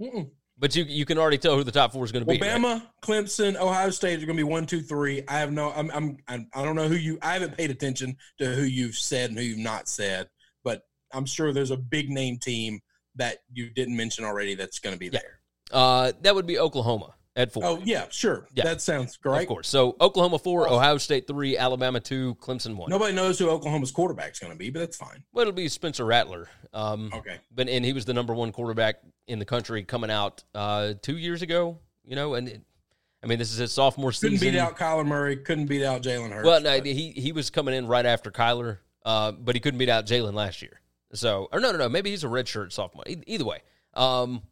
[0.00, 0.30] Mm-mm.
[0.58, 2.38] But you you can already tell who the top four is going to be.
[2.40, 2.50] right?
[2.50, 5.22] Alabama, Clemson, Ohio State are going to be one, two, three.
[5.28, 5.70] I have no.
[5.74, 5.90] I'm.
[5.90, 6.16] I'm.
[6.28, 7.18] I'm I don't know who you.
[7.22, 10.28] I haven't paid attention to who you've said and who you've not said,
[10.64, 12.80] but I'm sure there's a big name team
[13.16, 15.12] that you didn't mention already that's going to be Yeah.
[15.20, 15.40] there.
[15.72, 17.64] Uh, that would be Oklahoma at four.
[17.64, 18.48] Oh yeah, sure.
[18.54, 18.64] Yeah.
[18.64, 19.42] That sounds great.
[19.42, 19.68] Of course.
[19.68, 22.90] So Oklahoma four, Ohio State three, Alabama two, Clemson one.
[22.90, 25.22] Nobody knows who Oklahoma's quarterback is going to be, but that's fine.
[25.32, 26.48] Well, it'll be Spencer Rattler.
[26.72, 27.36] Um, Okay.
[27.54, 28.96] but and he was the number one quarterback
[29.28, 31.78] in the country coming out uh, two years ago.
[32.04, 32.62] You know, and it,
[33.22, 34.38] I mean this is his sophomore season.
[34.38, 35.36] Couldn't beat out Kyler Murray.
[35.36, 36.46] Couldn't beat out Jalen Hurts.
[36.46, 39.88] well, no, he he was coming in right after Kyler, uh, but he couldn't beat
[39.88, 40.80] out Jalen last year.
[41.12, 43.04] So, or no, no, no, maybe he's a redshirt sophomore.
[43.06, 43.60] Either way,
[43.94, 44.42] um,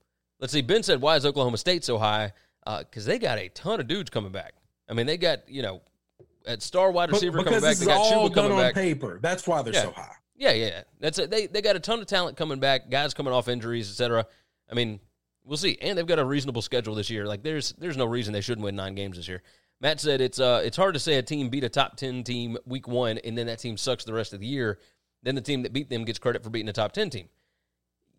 [0.41, 0.63] let's see.
[0.63, 2.33] Ben said, "Why is Oklahoma State so high?"
[2.67, 4.55] Because they got a ton of dudes coming back.
[4.89, 5.83] I mean, they got you know,
[6.47, 7.77] at star wide But- receiver coming back.
[7.77, 8.75] They got all Chuba done coming on back.
[8.75, 9.19] paper.
[9.23, 9.83] That's why they're Yeah.
[9.85, 10.15] so high.
[10.37, 10.83] Yeah, yeah, yeah.
[11.01, 11.31] That's it.
[11.31, 12.91] They they got a ton of talent coming back.
[12.91, 14.27] Guys coming off injuries, etc.
[14.71, 14.99] I mean,
[15.45, 15.79] we'll see.
[15.81, 17.27] And they've got a reasonable schedule this year.
[17.27, 19.43] Like there's there's no reason they shouldn't win nine games this year.
[19.81, 22.57] Matt said it's uh it's hard to say a team beat a top ten team
[22.67, 24.79] week one and then that team sucks the rest of the year.
[25.23, 27.29] Then the team that beat them gets credit for beating a top ten team.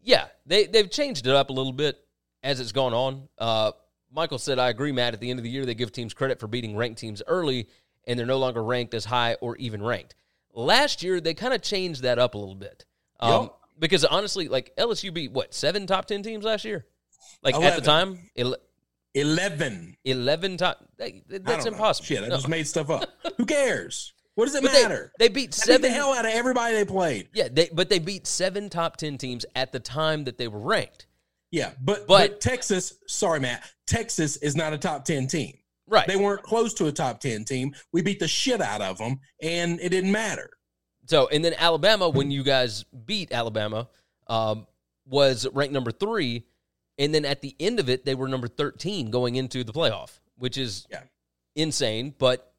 [0.04, 1.98] Yeah, they they've changed it up a little bit
[2.44, 3.28] as it's gone on.
[3.38, 3.72] Uh,
[4.16, 5.14] Michael said, I agree, Matt.
[5.14, 7.68] At the end of the year, they give teams credit for beating ranked teams early,
[8.08, 10.16] and they're no longer ranked as high or even ranked.
[10.54, 12.86] Last year, they kind of changed that up a little bit.
[13.20, 13.52] Um, Yep.
[13.78, 16.86] Because honestly, like LSU beat what, seven top 10 teams last year?
[17.44, 18.30] Like at the time?
[18.38, 18.56] Ele-
[19.14, 19.96] Eleven.
[20.06, 20.84] 11 top.
[20.98, 21.12] that-
[21.44, 22.06] That's impossible.
[22.06, 22.36] Shit, I No.
[22.36, 23.10] just made stuff up.
[23.38, 24.14] Who cares?
[24.36, 25.12] What does it But matter?
[25.20, 27.30] They, beat They beat the hell out of everybody they played.
[27.34, 30.60] yeah, they, but they beat seven top 10 teams at the time that they were
[30.60, 31.08] ranked.
[31.52, 35.58] Yeah, but, But- but Texas, sorry, Matt, Texas is not a top 10 team.
[35.88, 36.08] Right.
[36.08, 37.76] They weren't close to a top 10 team.
[37.92, 40.50] We beat the shit out of them, and it didn't matter.
[41.08, 43.88] So, and then Alabama, when you guys beat Alabama,
[44.28, 44.66] um,
[45.06, 46.46] was ranked number three.
[46.98, 50.20] And then at the end of it, they were number 13 going into the playoff,
[50.38, 51.04] which is Yeah.
[51.56, 52.54] insane, but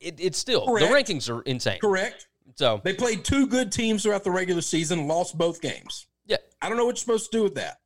[0.00, 0.86] it, it's still, Correct.
[0.88, 1.80] the rankings are insane.
[1.80, 2.26] Correct.
[2.56, 6.06] So, They played two good teams throughout the regular season, lost both games.
[6.26, 7.80] yeah, I don't know what you're supposed to do with that.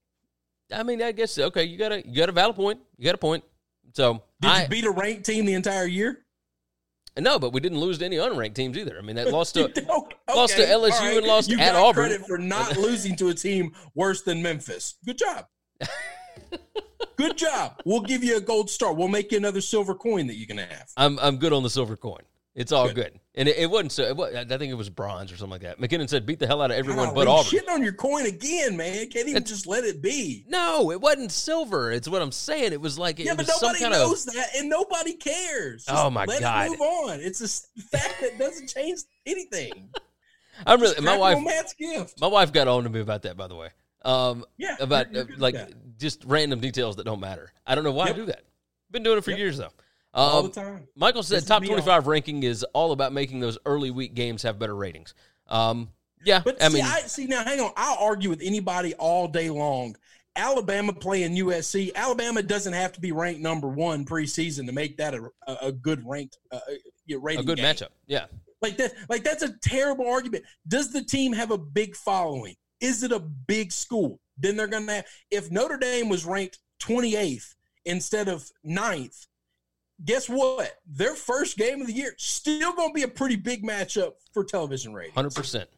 [0.72, 2.80] I mean, I guess, okay, you got a, you got a valid point.
[2.96, 3.44] You got a point.
[3.94, 6.24] So, Did I, you beat a ranked team the entire year?
[7.18, 8.96] no, but we didn't lose to any unranked teams either.
[8.98, 12.08] I mean, that lost to, Okay, lost to LSU all and lost you at Auburn.
[12.08, 14.94] Credit for not losing to a team worse than Memphis.
[15.04, 15.46] Good job.
[17.16, 17.80] Good job.
[17.84, 18.92] We'll give you a gold star.
[18.92, 20.92] We'll make you another silver coin that you can have.
[20.96, 22.22] I'm I'm good on the silver coin.
[22.58, 23.20] It's all good, Good.
[23.36, 24.02] and it, it wasn't so.
[24.02, 25.80] It was, I think it was bronze or something like that.
[25.80, 28.26] McKinnon said, "Beat the hell out of everyone Golly, but Auburn." Shitting on your coin
[28.26, 29.08] again, man.
[29.10, 30.44] Can't even just let it be.
[30.48, 31.92] No, it wasn't silver.
[31.92, 32.72] It's what I'm saying.
[32.72, 34.34] It was like it yeah, but was some nobody kind knows of.
[34.34, 35.84] that, and nobody cares.
[35.84, 36.66] Just Oh, my let God.
[36.66, 37.20] It move on.
[37.20, 39.90] It's a fact that doesn't change anything.
[40.66, 41.38] I'm really my wife.
[42.20, 43.68] My wife got on to me about that, by the way.
[44.04, 45.54] Um, Yeah, about uh, like
[45.96, 47.52] just random details that don't matter.
[47.64, 48.14] I don't know why Yep.
[48.14, 48.42] I do that.
[48.90, 49.38] Been doing it for Yep.
[49.38, 49.70] years though.
[50.14, 50.88] All Um, the time.
[50.96, 54.42] Michael said top me all- 25 ranking is all about making those early week games
[54.42, 55.14] have better ratings.
[55.48, 55.90] Um,
[56.24, 57.44] yeah, But I see, mean, I see now.
[57.44, 59.96] Hang on, I'll argue with anybody all day long.
[60.36, 61.92] Alabama playing USC.
[61.94, 65.72] Alabama doesn't have to be ranked number one preseason to make that a, a, a
[65.72, 67.64] good ranked uh, uh, a good game.
[67.64, 67.88] matchup.
[68.06, 68.26] Yeah,
[68.62, 70.44] Like that, like that's a terrible argument.
[70.66, 72.54] Does the team have a big following?
[72.80, 74.20] Is it a big school?
[74.36, 79.26] Then they're gonna have if Notre Dame was ranked 28th instead of 9th,
[80.04, 80.72] guess what?
[80.86, 84.94] Their first game of the year still gonna be a pretty big matchup for television
[84.94, 85.14] ratings.
[85.14, 85.68] Hundred percent.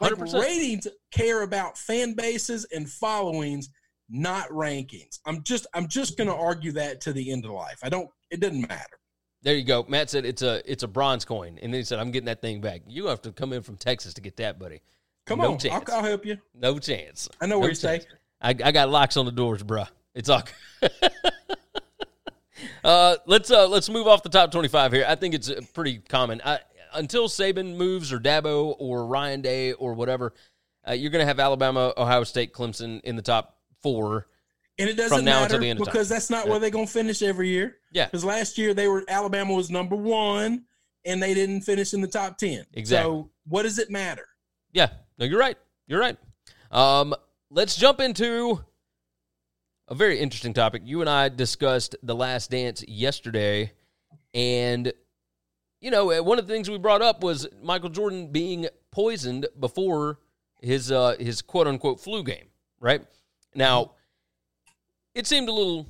[0.00, 0.40] Like 100%.
[0.40, 3.70] ratings care about fan bases and followings,
[4.08, 5.18] not rankings.
[5.26, 7.80] I'm just I'm just gonna argue that to the end of life.
[7.82, 8.98] I don't it doesn't matter.
[9.42, 9.84] There you go.
[9.88, 12.40] Matt said it's a it's a bronze coin, and then he said I'm getting that
[12.40, 12.82] thing back.
[12.86, 14.82] You have to come in from Texas to get that, buddy.
[15.26, 15.58] Come no on.
[15.70, 16.38] I'll, I'll help you.
[16.54, 17.28] No chance.
[17.40, 18.00] I know no where you stay.
[18.40, 19.88] I, I got locks on the doors, bruh.
[20.14, 20.42] It's all.
[22.84, 25.04] uh, let's uh, let's move off the top twenty-five here.
[25.08, 26.40] I think it's uh, pretty common.
[26.44, 26.60] I,
[26.94, 30.32] until Saban moves or Dabo or Ryan Day or whatever,
[30.88, 34.26] uh, you're going to have Alabama, Ohio State, Clemson in the top four.
[34.80, 36.86] And it doesn't From now matter until the end because that's not where they're gonna
[36.86, 37.78] finish every year.
[37.92, 38.04] Yeah.
[38.04, 40.66] Because last year they were Alabama was number one
[41.04, 42.64] and they didn't finish in the top ten.
[42.74, 43.10] Exactly.
[43.10, 44.24] So what does it matter?
[44.72, 45.56] Yeah, no, you're right.
[45.88, 46.16] You're right.
[46.70, 47.12] Um,
[47.50, 48.64] let's jump into
[49.88, 50.82] a very interesting topic.
[50.84, 53.72] You and I discussed the Last Dance yesterday,
[54.34, 54.92] and
[55.80, 60.18] you know one of the things we brought up was Michael Jordan being poisoned before
[60.60, 62.46] his uh, his quote unquote flu game.
[62.80, 63.02] Right
[63.54, 63.92] now,
[65.14, 65.88] it seemed a little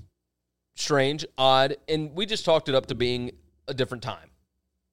[0.76, 3.32] strange, odd, and we just talked it up to being
[3.66, 4.30] a different time.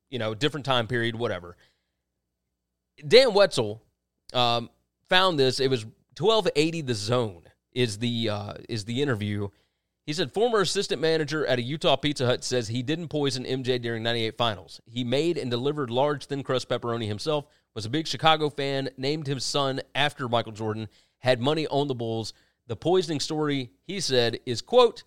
[0.09, 1.55] You know, different time period, whatever.
[3.05, 3.83] Dan Wetzel
[4.33, 4.69] um,
[5.09, 5.59] found this.
[5.59, 5.85] It was
[6.17, 7.44] 1280 The Zone
[7.75, 9.49] is the uh, is the interview.
[10.05, 13.81] He said former assistant manager at a Utah Pizza Hut says he didn't poison MJ
[13.81, 14.79] during 98 finals.
[14.85, 19.27] He made and delivered large thin crust pepperoni himself, was a big Chicago fan, named
[19.27, 20.87] his son after Michael Jordan,
[21.19, 22.33] had money on the Bulls.
[22.67, 25.03] The poisoning story, he said, is quote,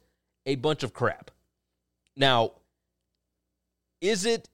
[0.46, 1.30] a bunch of crap.
[2.16, 2.52] Now,
[4.00, 4.48] is it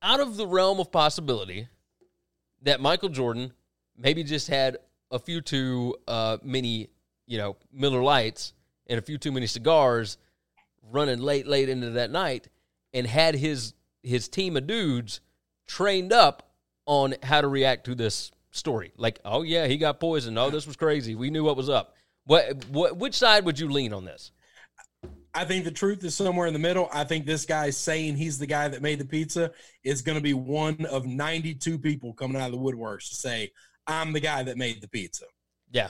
[0.00, 1.68] out of the realm of possibility
[2.62, 3.52] that Michael Jordan
[3.96, 4.78] maybe just had
[5.10, 6.88] a few too uh, many,
[7.26, 8.52] you know, Miller Lights
[8.86, 10.18] and a few too many cigars
[10.90, 12.48] running late, late into that night,
[12.92, 15.20] and had his his team of dudes
[15.66, 16.50] trained up
[16.86, 18.92] on how to react to this story.
[18.96, 20.38] Like, oh yeah, he got poisoned.
[20.38, 21.14] Oh, this was crazy.
[21.14, 21.94] We knew what was up.
[22.24, 24.32] What, what which side would you lean on this?
[25.34, 26.88] I think the truth is somewhere in the middle.
[26.92, 29.52] I think this guy saying he's the guy that made the pizza
[29.84, 33.52] is going to be one of 92 people coming out of the woodworks to say,
[33.86, 35.26] I'm the guy that made the pizza.
[35.70, 35.88] Yeah.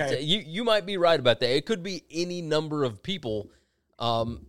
[0.00, 0.22] Okay.
[0.22, 1.54] You you might be right about that.
[1.54, 3.50] It could be any number of people.
[3.98, 4.46] Um,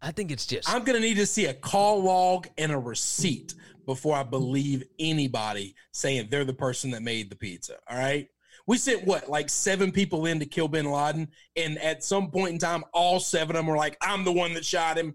[0.00, 2.78] I think it's just I'm going to need to see a call log and a
[2.78, 3.54] receipt
[3.86, 7.76] before I believe anybody saying they're the person that made the pizza.
[7.88, 8.28] All right.
[8.66, 11.28] We sent what, like seven people in to kill bin Laden.
[11.56, 14.52] And at some point in time, all seven of them were like, I'm the one
[14.54, 15.14] that shot him.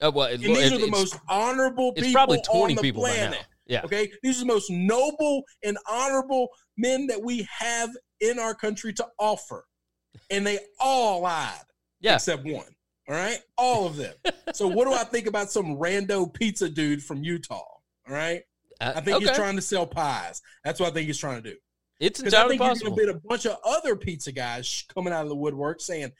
[0.00, 2.74] uh, well, it- And these it- are the most honorable people It's probably on twenty
[2.74, 3.30] the people planet.
[3.40, 3.46] now.
[3.66, 3.82] Yeah.
[3.84, 4.10] Okay.
[4.22, 9.06] These are the most noble and honorable men that we have in our country to
[9.18, 9.64] offer.
[10.30, 11.52] And they all lied.
[12.00, 12.14] Yeah.
[12.14, 12.74] Except one.
[13.08, 13.38] All right.
[13.56, 14.14] All of them.
[14.52, 17.54] so what do I think about some rando pizza dude from Utah?
[17.56, 18.42] All right.
[18.80, 20.40] Uh, I think he's trying to sell pies.
[20.64, 21.56] That's what I think he's trying to do.
[22.00, 22.96] It's Because I entirely think you're possible.
[22.96, 26.12] to be a bunch of other pizza guys coming out of the woodwork saying,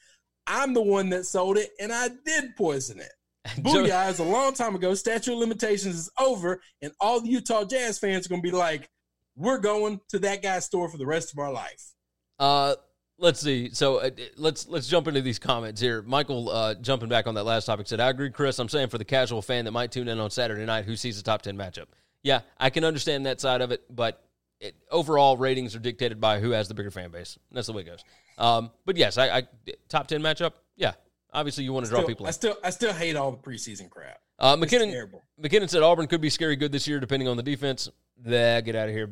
[0.47, 3.13] I'm the one that sold it and I did poison it.
[3.63, 4.95] Booyah is a long time ago.
[4.95, 8.55] Statute of limitations is over, and all the Utah Jazz fans are going to be
[8.55, 8.91] like,
[9.39, 11.93] we're going to that guy's store for the rest of our life.
[12.39, 12.75] Uh,
[13.19, 13.71] let's see.
[13.73, 16.03] So uh, let's let's jump into these comments here.
[16.03, 18.59] Michael, uh, jumping back on that last topic, said, "I agree, Chris.
[18.59, 21.17] I'm saying for the casual fan that might tune in on Saturday night who sees
[21.17, 21.87] the top ten matchup.
[22.23, 24.23] Yeah, I can understand that side of it, but
[24.61, 27.39] it, overall ratings are dictated by who has the bigger fan base.
[27.53, 28.05] That's the way it goes.
[28.39, 29.43] Um, but yes, I, I
[29.89, 30.53] top ten matchup.
[30.77, 30.95] Yeah,
[31.33, 32.27] obviously you want to draw Still- people.
[32.27, 34.21] I still, I still hate all the preseason crap.
[34.39, 35.11] Uh, McKinnon.
[35.41, 37.89] McKinnon said Auburn could be scary good this year, depending on the defense.
[38.25, 39.11] Nah, get out of here.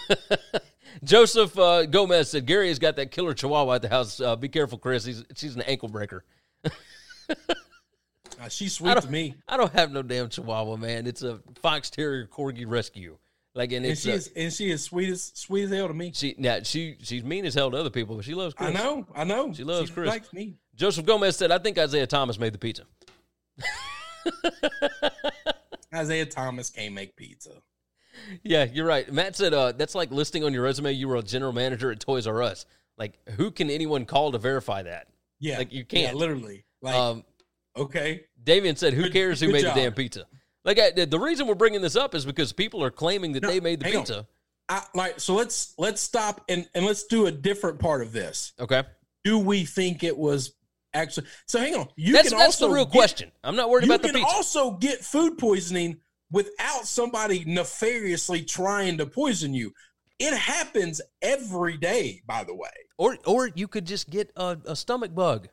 [1.04, 4.20] Joseph uh, Gomez said Gary has got that killer Chihuahua at the house.
[4.20, 5.04] Uh, be careful, Chris.
[5.04, 6.24] He's, she's an ankle breaker.
[8.50, 11.06] She's sweet to me, I don't have no damn Chihuahua, man.
[11.06, 13.16] It's a Fox Terrier Corgi Rescue.
[13.54, 15.94] Like, and and it's she is, and she is sweet as sweet as hell to
[15.94, 16.12] me.
[16.14, 18.68] she now she she's mean as hell to other people, but she loves Chris.
[18.68, 19.54] I know, I know.
[19.54, 20.06] She loves Chris.
[20.06, 20.58] likes me.
[20.74, 22.84] Joseph Gomez said, "I think Isaiah Thomas made the pizza."
[25.94, 27.62] Isaiah Thomas can't make pizza.
[28.42, 29.10] Yeah, you're right.
[29.12, 32.00] Matt said uh, that's like listing on your resume you were a general manager at
[32.00, 32.66] Toys R Us.
[32.98, 35.08] Like, who can anyone call to verify that?
[35.38, 36.16] Yeah, Like, you can't.
[36.16, 36.64] literally.
[36.80, 37.24] Like, um,
[37.76, 39.74] okay, Davian said, "Who Good- cares who made job.
[39.74, 40.24] the damn pizza?"
[40.64, 43.48] Like, I, the reason we're bringing this up is because people are claiming that No,
[43.50, 43.92] they made the on.
[43.92, 44.26] pizza.
[44.68, 45.34] I, like so.
[45.34, 48.52] Let's let's stop and and let's do a different part of this.
[48.58, 48.82] Okay,
[49.24, 50.54] Do we think it was
[50.96, 51.26] actually?
[51.46, 51.88] So hang on.
[51.96, 53.30] You that's can that's the real get- question.
[53.44, 54.36] I'm not worried about the You can pizza.
[54.36, 55.98] also get food poisoning
[56.32, 59.72] without somebody nefariously trying to poison you.
[60.18, 62.70] It happens every day, by the way.
[62.98, 65.48] Or or you could just get a, a stomach bug.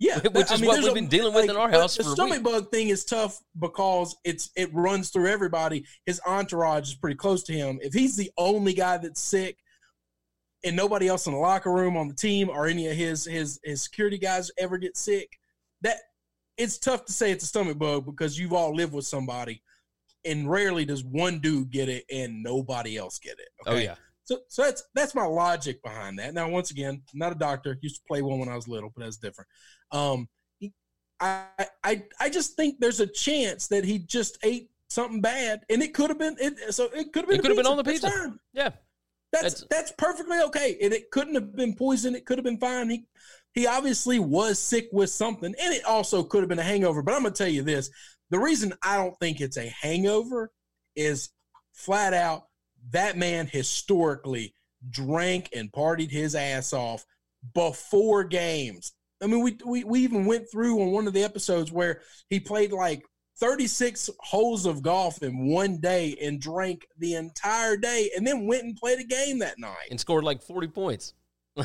[0.00, 2.04] Yeah, which I is mean, what we've a- been dealing with in our house The
[2.04, 5.84] for a stomach bug thing is tough because it's it runs through everybody.
[6.06, 7.78] His entourage is pretty close to him.
[7.82, 9.58] If he's the only guy that's sick,
[10.64, 13.60] and nobody else in the locker room on the team or any of his his
[13.62, 15.38] his security guys ever get sick,
[15.82, 15.96] that
[16.56, 19.62] it's tough to say it's a stomach bug because you've all lived with somebody,
[20.24, 23.48] and rarely does one dude get it and nobody else get it.
[23.66, 23.94] Oh yeah.
[24.24, 26.34] So, so that's that's my logic behind that.
[26.34, 27.78] Now, once again, I'm not a doctor.
[27.80, 29.48] Used to play one when I was little, but that's different.
[29.90, 30.28] Um,
[31.18, 31.46] I
[31.82, 35.94] I I just think there's a chance that he just ate something bad, and it
[35.94, 36.74] could have been it.
[36.74, 37.38] So it could have been.
[37.38, 38.34] It could have been on the pizza.
[38.52, 38.70] Yeah.
[39.32, 42.14] That's, That's- that's perfectly okay, and it couldn't have been poison.
[42.14, 42.90] It could have been fine.
[42.90, 43.04] He
[43.54, 47.02] he obviously was sick with something, and it also could have been a hangover.
[47.02, 47.90] But I'm gonna tell you this:
[48.30, 50.50] the reason I don't think it's a hangover
[50.96, 51.30] is
[51.72, 52.44] flat out
[52.90, 54.54] that man historically
[54.90, 57.04] drank and partied his ass off
[57.54, 58.92] before games.
[59.22, 62.40] I mean, we we we even went through on one of the episodes where he
[62.40, 63.02] played like
[63.40, 68.64] 36 holes of golf in one day and drank the entire day and then went
[68.64, 69.88] and played a game that night.
[69.90, 71.14] And scored like 40 points.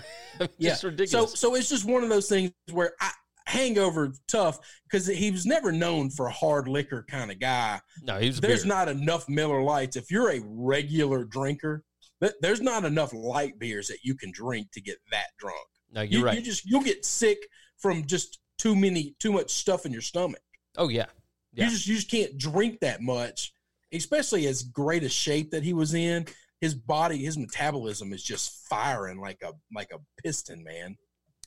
[0.58, 0.76] Yeah.
[0.84, 1.32] ridiculous.
[1.32, 3.12] So so it's just one of those things where I
[3.46, 4.60] hangover tough
[4.90, 7.80] because he was never known for a hard liquor kind of guy.
[8.02, 9.96] no, he was There's not enough Miller Lites.
[9.96, 11.84] If you're a regular drinker,
[12.22, 15.68] th- there's not enough light beers that you can drink to get that drunk.
[15.92, 16.38] No, you're you, right.
[16.38, 17.38] You just you'll get sick
[17.78, 20.42] from just too many too much stuff in your stomach.
[20.78, 21.06] oh yeah.
[21.54, 21.66] Yeah.
[21.66, 23.54] You just you just can't drink that much,
[23.92, 26.26] especially as great a shape that he was in.
[26.62, 30.98] His body, his metabolism is just firing like a like a piston, man.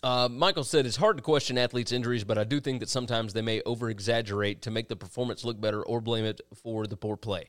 [0.02, 3.32] Uh, Michael said it's hard to question athletes' injuries, but I do think that sometimes
[3.32, 6.96] they may over exaggerate to make the performance look better or blame it for the
[6.96, 7.46] poor play.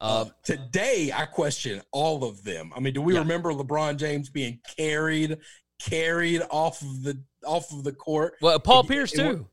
[0.00, 2.72] Uh, Today, I question all of them.
[2.74, 3.18] I mean, do we Yeah.
[3.20, 5.36] remember LeBron James being carried
[5.78, 8.34] carried off of the off of the court?
[8.40, 9.48] well, Paul And- Pierce and too.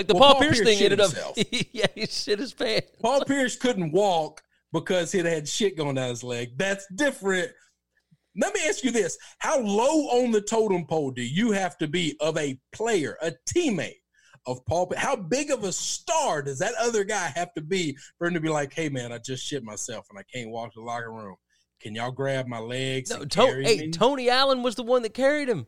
[0.00, 1.12] Like the Well, Paul, Paul Pierce Pierce thing ended up.
[1.72, 2.90] yeah, he shit his pants.
[3.02, 4.40] Paul Pierce couldn't walk
[4.72, 6.56] because he'd had shit going down his leg.
[6.56, 7.50] That's different.
[8.34, 11.86] Let me ask you this: How low on the totem pole do you have to
[11.86, 14.00] be of a player, a teammate
[14.46, 14.86] of Paul?
[14.86, 15.02] Pierce?
[15.02, 18.40] How big of a star does that other guy have to be for him to
[18.40, 21.12] be like, "Hey, man, I just shit myself and I can't walk to the locker
[21.12, 21.36] room.
[21.82, 25.12] Can y'all grab my legs?" No, to- hey, me?" Tony Allen was the one that
[25.12, 25.66] carried him.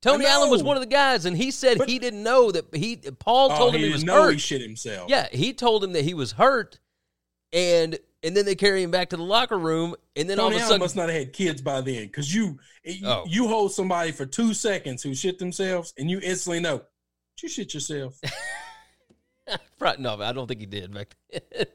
[0.00, 2.66] Tony Allen was one of the guys, and he said But- he didn't know that
[2.74, 2.96] he.
[2.96, 4.32] Paul Oh, told him he he, was hurt.
[4.32, 5.10] he shit himself.
[5.10, 6.78] Yeah, he told him that he was hurt,
[7.52, 10.52] and and then they carry him back to the locker room, and then all of
[10.52, 13.24] a Allen sudden, must not have had kids by then, because you you- Oh.
[13.26, 16.82] you hold somebody for two seconds who shit themselves, and you instantly know
[17.42, 18.20] you shit yourself.
[19.80, 21.66] Right, no, I don't think he did back then.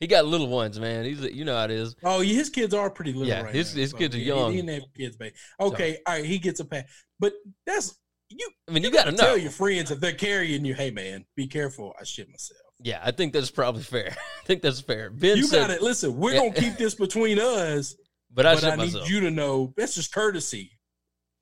[0.00, 1.04] He got little ones, man.
[1.04, 1.94] He's you know how it is.
[2.04, 4.50] Oh, his kids are pretty little Yeah, right his- now, his so kids are young.
[4.52, 5.34] He, didn't have kids, baby.
[5.60, 6.84] Okay, all right, he gets a pass,
[7.18, 7.32] but
[7.66, 7.96] that's
[8.28, 8.48] you.
[8.68, 10.74] I mean, you, gotta got to tell your friends if they're carrying you.
[10.74, 11.94] Hey, man, be careful.
[12.00, 12.60] I shit myself.
[12.82, 14.10] Yeah, I think that's probably fair.
[14.42, 15.10] I think that's fair.
[15.10, 15.80] Ben you got it.
[15.80, 16.40] Listen, we're Yeah.
[16.40, 17.94] gonna keep this between us,
[18.34, 20.72] but I but I need you to know that's just courtesy.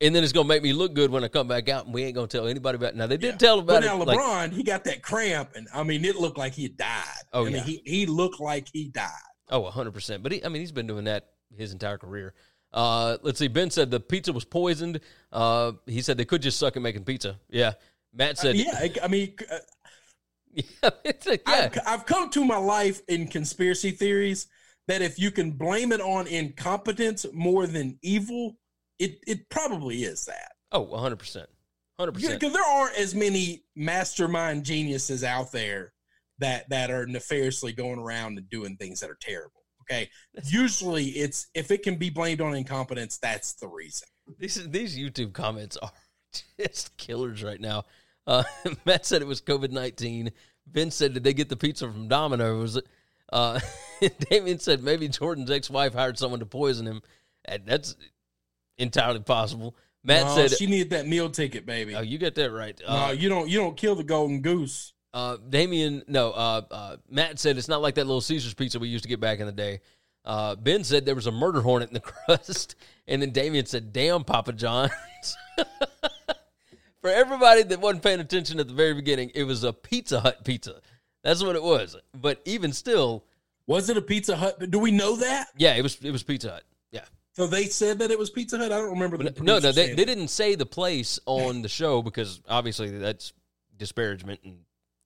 [0.00, 2.04] And then it's gonna make me look good when I come back out, and we
[2.04, 2.90] ain't gonna tell anybody about.
[2.90, 2.96] it.
[2.96, 3.36] Now they did Yeah.
[3.38, 4.08] tell But about now it.
[4.08, 7.04] like- LeBron, he got that cramp, and I mean, it looked like he died.
[7.32, 7.62] Oh, I mean, yeah.
[7.62, 9.10] he he looked like he died.
[9.50, 10.22] Oh, 100%.
[10.22, 12.34] But he, I mean, he's been doing that his entire career.
[12.72, 13.46] Uh, let's see.
[13.46, 15.00] Ben said the pizza was poisoned.
[15.30, 17.38] Uh, he said they could just suck at making pizza.
[17.50, 17.74] Yeah.
[18.12, 19.58] Matt said, yeah, I, mean, uh,
[20.54, 20.90] yeah.
[21.04, 21.36] yeah.
[21.46, 24.46] I've, I've come to my life in conspiracy theories
[24.88, 28.56] that if you can blame it on incompetence more than evil,
[28.98, 30.52] it it probably is that.
[30.72, 31.46] Oh, 100%.
[32.00, 32.14] 100%.
[32.14, 35.92] Because there aren't as many mastermind geniuses out there
[36.38, 39.62] that that are nefariously going around and doing things that are terrible.
[39.82, 40.08] Okay,
[40.44, 44.08] usually it's if it can be blamed on incompetence, that's the reason.
[44.38, 45.92] These, these YouTube comments are
[46.60, 47.84] just killers right now.
[48.26, 48.44] Uh,
[48.84, 50.32] Matt said it was COVID 19.
[50.66, 52.80] Ben said, Did they get the pizza from Domino's?
[53.32, 53.60] Uh,
[54.30, 57.02] Damien said, Maybe Jordan's ex wife hired someone to poison him.
[57.44, 57.94] And that's
[58.78, 59.76] entirely possible.
[60.02, 61.94] Matt No, said, she needed that meal ticket, baby.
[61.94, 62.78] Oh, you got that right.
[62.86, 63.48] no, Uh, you don't.
[63.48, 64.92] You don't kill the golden goose.
[65.14, 68.88] uh, Damien, no, uh, uh, Matt said it's not like that little Caesar's pizza we
[68.88, 69.80] used to get back in the day.
[70.26, 72.74] Uh, ben said there was a murder hornet in the crust.
[73.06, 74.90] And then Damien said, Damn, Papa John's.
[77.00, 80.42] For everybody that wasn't paying attention at the very beginning, it was a Pizza Hut
[80.44, 80.80] pizza.
[81.22, 81.96] That's what it was.
[82.14, 83.24] But even still,
[83.66, 84.70] Was it a Pizza Hut?
[84.70, 85.48] Do we know that?
[85.56, 86.64] yeah, it was it was Pizza Hut.
[87.34, 88.70] So they said that it was Pizza Hut.
[88.70, 92.00] I don't remember the no, no, they, they didn't say the place on the show
[92.00, 93.32] because obviously that's
[93.76, 94.58] disparagement and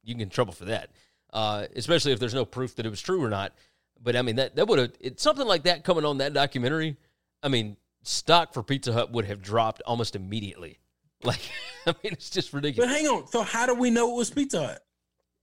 [0.05, 0.91] you can get in trouble for that,
[1.33, 3.55] uh, especially if there's no proof that it was true or not.
[3.95, 6.99] But But I mean that that would have something like that coming on that documentary.
[7.43, 10.79] I mean, stock for Pizza Hut would have dropped almost immediately.
[11.24, 11.41] Like,
[11.85, 12.89] I mean, it's just ridiculous.
[12.89, 13.26] But hang on.
[13.26, 14.85] So how do we know it was Pizza Hut?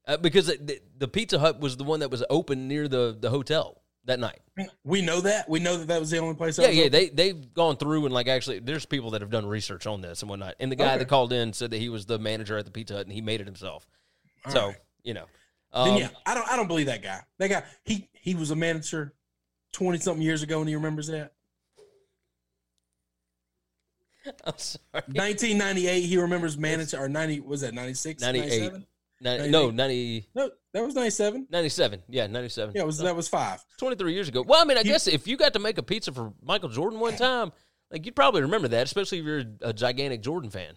[0.07, 3.17] Uh, because it, the, the Pizza Hut was the one that was open near the
[3.19, 4.39] the hotel that night.
[4.83, 5.49] We know that.
[5.49, 6.57] We know that that was the only place.
[6.57, 6.91] Yeah, yeah, open?
[6.93, 10.21] they they've gone through and like actually, there's people that have done research on this
[10.21, 10.55] and whatnot.
[10.59, 10.99] And the guy Okay.
[10.99, 13.21] that called in said that he was the manager at the Pizza Hut and he
[13.21, 13.87] made it himself.
[14.49, 14.77] so All right.
[15.03, 15.25] you know,
[15.73, 16.47] then um, yeah, I don't.
[16.51, 17.19] I don't believe that guy.
[17.39, 17.63] That guy.
[17.83, 19.13] He he was a manager
[19.73, 21.33] twenty something years ago, and he remembers that.
[24.45, 24.81] I'm sorry.
[25.07, 26.01] 1998.
[26.01, 27.41] He remembers manager or 90.
[27.41, 28.21] Was that 96?
[28.23, 28.41] 98.
[28.43, 28.85] 97?
[29.25, 31.47] No, 90, No, that was 97.
[31.49, 32.03] 97.
[32.07, 32.73] Yeah, 97.
[32.75, 33.63] Yeah, it was that was five.
[33.79, 34.43] 23 years ago.
[34.47, 36.69] Well, I mean, I He- guess if you got to make a pizza for Michael
[36.69, 37.51] Jordan one time,
[37.91, 40.75] like you'd probably remember that, especially if you're a gigantic Jordan fan.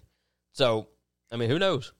[0.52, 0.88] So,
[1.30, 1.92] I mean, who knows?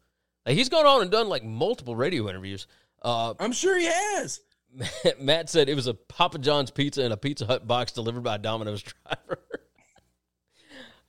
[0.46, 2.66] Like, he's gone on and done like multiple radio interviews.
[3.02, 4.40] Uh, I'm sure he has.
[5.20, 8.34] Matt said it was a Papa John's pizza in a Pizza Hut box delivered by
[8.36, 9.40] a Domino's driver.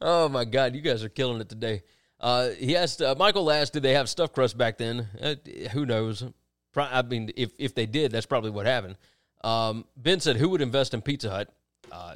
[0.02, 1.84] oh my God, you guys are killing it today.
[2.20, 5.36] Uh, he asked uh, Michael asked, "Did they have stuffed crust back then?" Uh,
[5.72, 6.24] who knows?
[6.74, 8.98] Pro- I mean, if if they did, that's probably what happened.
[9.44, 11.54] Um, ben said, "Who would invest in Pizza Hut?"
[11.92, 12.16] Uh,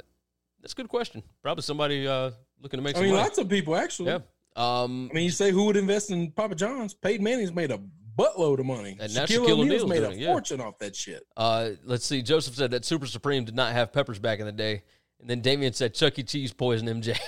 [0.60, 1.22] that's a good question.
[1.42, 3.24] Probably somebody uh, looking to make I some mean, money.
[3.24, 4.10] lots of people actually.
[4.10, 4.18] yeah.
[4.56, 6.94] Um, I mean, you say who would invest in Papa John's?
[6.94, 7.80] Peyton Manning's made a
[8.16, 8.96] buttload of money.
[9.00, 10.32] And Shaquille Shaquille O'Neal's O'Neal's made a yeah.
[10.32, 11.24] fortune off that shit.
[11.36, 12.22] Uh, let's see.
[12.22, 14.82] Joseph said that Super Supreme did not have peppers back in the day,
[15.20, 16.22] and then Damien said Chuck E.
[16.22, 17.18] Cheese poisoned MJ.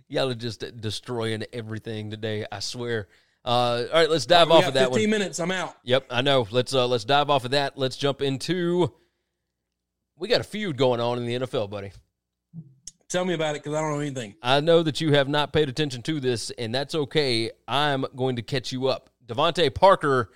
[0.09, 2.46] Y'all are just destroying everything today.
[2.50, 3.09] I swear.
[3.44, 5.11] Uh, all right, let's dive off of that 15 one.
[5.11, 5.40] minutes.
[5.40, 5.76] I'm out.
[5.84, 6.46] Yep, I know.
[6.50, 7.76] Let's uh, let's dive off of that.
[7.76, 8.92] Let's jump into.
[10.16, 11.92] We got a feud going on in the NFL, buddy.
[13.09, 14.34] Tell me about it because I don't know anything.
[14.42, 17.50] I know that you have not paid attention to this, and that's okay.
[17.68, 19.11] I'm going to catch you up.
[19.26, 20.30] DeVante Parker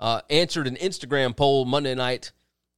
[0.00, 2.32] uh, answered an Instagram poll Monday night,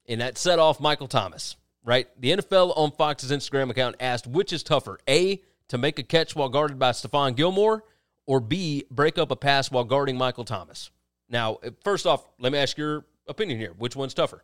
[0.09, 2.09] and that set off Michael Thomas, right?
[2.21, 6.37] The NFL on Fox's Instagram account asked which is tougher, A, to make a catch
[6.37, 7.85] while guarded by Stephon Gilmore,
[8.27, 10.91] or B, break up a pass while guarding Michael Thomas.
[11.29, 13.73] Now, first off, let me ask your opinion here.
[13.79, 14.43] Which one's tougher?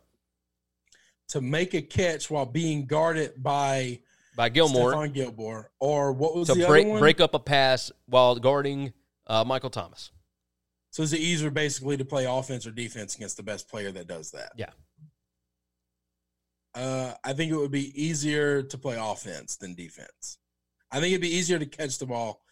[1.29, 3.99] To make a catch while being guarded by
[4.35, 6.99] By Gilmore Stephon Gilmore, or what was to the break other one?
[6.99, 8.93] break up a pass while guarding
[9.27, 10.11] uh, Michael Thomas.
[10.91, 14.07] So is it easier basically to play offense or defense against the best player that
[14.07, 14.51] does that?
[14.55, 14.69] Yeah.
[16.75, 20.37] Uh, I think it would be easier to play offense than defense.
[20.93, 22.43] I think it'd be easier to catch the ball.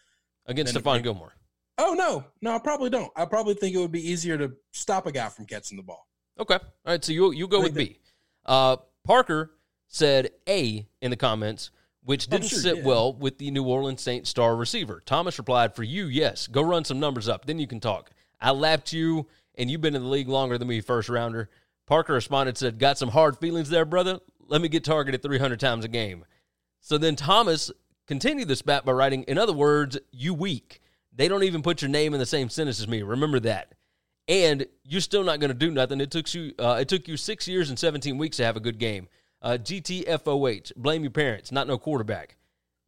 [0.48, 1.34] against Stephon Gilmore.
[1.78, 3.12] Oh no, no, I probably don't.
[3.16, 6.08] I probably think it would be easier to stop a guy from catching the ball.
[6.40, 6.56] Okay.
[6.56, 7.04] All right.
[7.04, 8.00] So you you go with think B.
[8.46, 9.52] Uh, Parker
[9.88, 11.70] said A in the comments,
[12.04, 12.84] which didn't sure, sit yeah.
[12.84, 15.04] well with the New Orleans Saints star receiver.
[15.06, 16.48] Thomas replied, "For you, yes.
[16.48, 19.96] Go run some numbers up, then you can talk." I laughed you, and you've been
[19.96, 21.50] in the league longer than me, first rounder.
[21.86, 24.20] Parker responded, said, "Got some hard feelings there, brother.
[24.48, 26.26] Let me get targeted 300 times a game."
[26.80, 27.72] So then Thomas
[28.12, 30.82] continued the spat by writing, "In other words, you weak.
[31.14, 33.02] They don't even put your name in the same sentence as me.
[33.04, 33.74] Remember that."
[34.28, 36.00] and you're still not going to do nothing.
[36.00, 38.62] It took you uh, it took you six years and 17 weeks to have a
[38.62, 39.08] good game.
[39.42, 42.38] Uh, GTFOH, blame your parents, not no quarterback.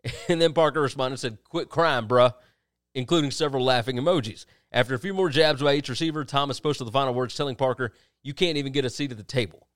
[0.28, 2.34] And then Parker responded and said, "Quit crying, bruh,"
[2.94, 4.46] including several laughing emojis.
[4.72, 7.94] After a few more jabs by each receiver, Thomas posted the final words, telling Parker,
[8.22, 9.68] "You can't even get a seat at the table."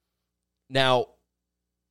[0.69, 1.07] Now,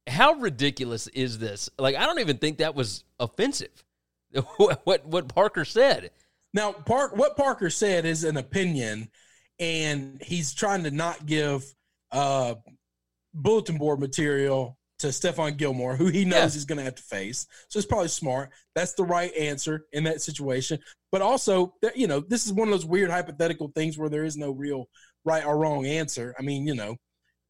[0.07, 1.69] how ridiculous is this?
[1.79, 3.85] Like, I don't even think that was offensive.
[4.57, 6.11] what what Parker said.
[6.53, 9.09] Now, Park, what Parker said is an opinion,
[9.59, 11.65] and he's trying to not give
[12.13, 12.55] uh,
[13.35, 16.49] bulletin board material to Stephon Gilmore, who he knows Yeah.
[16.49, 17.47] he's going to have to face.
[17.69, 18.51] So it's probably smart.
[18.75, 20.79] That's the right answer in that situation.
[21.13, 24.37] But also, you know, this is one of those weird hypothetical things where there is
[24.39, 24.89] no real
[25.25, 26.35] right or wrong answer.
[26.39, 26.97] I mean, you know,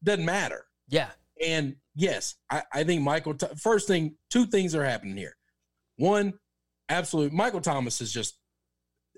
[0.03, 0.65] doesn't matter.
[0.89, 1.09] Yeah,
[1.45, 3.35] And yes, I, I think Michael.
[3.59, 5.35] First thing, two things are happening here.
[5.97, 6.33] One,
[6.87, 7.33] absolute.
[7.33, 8.37] Michael Thomas is just.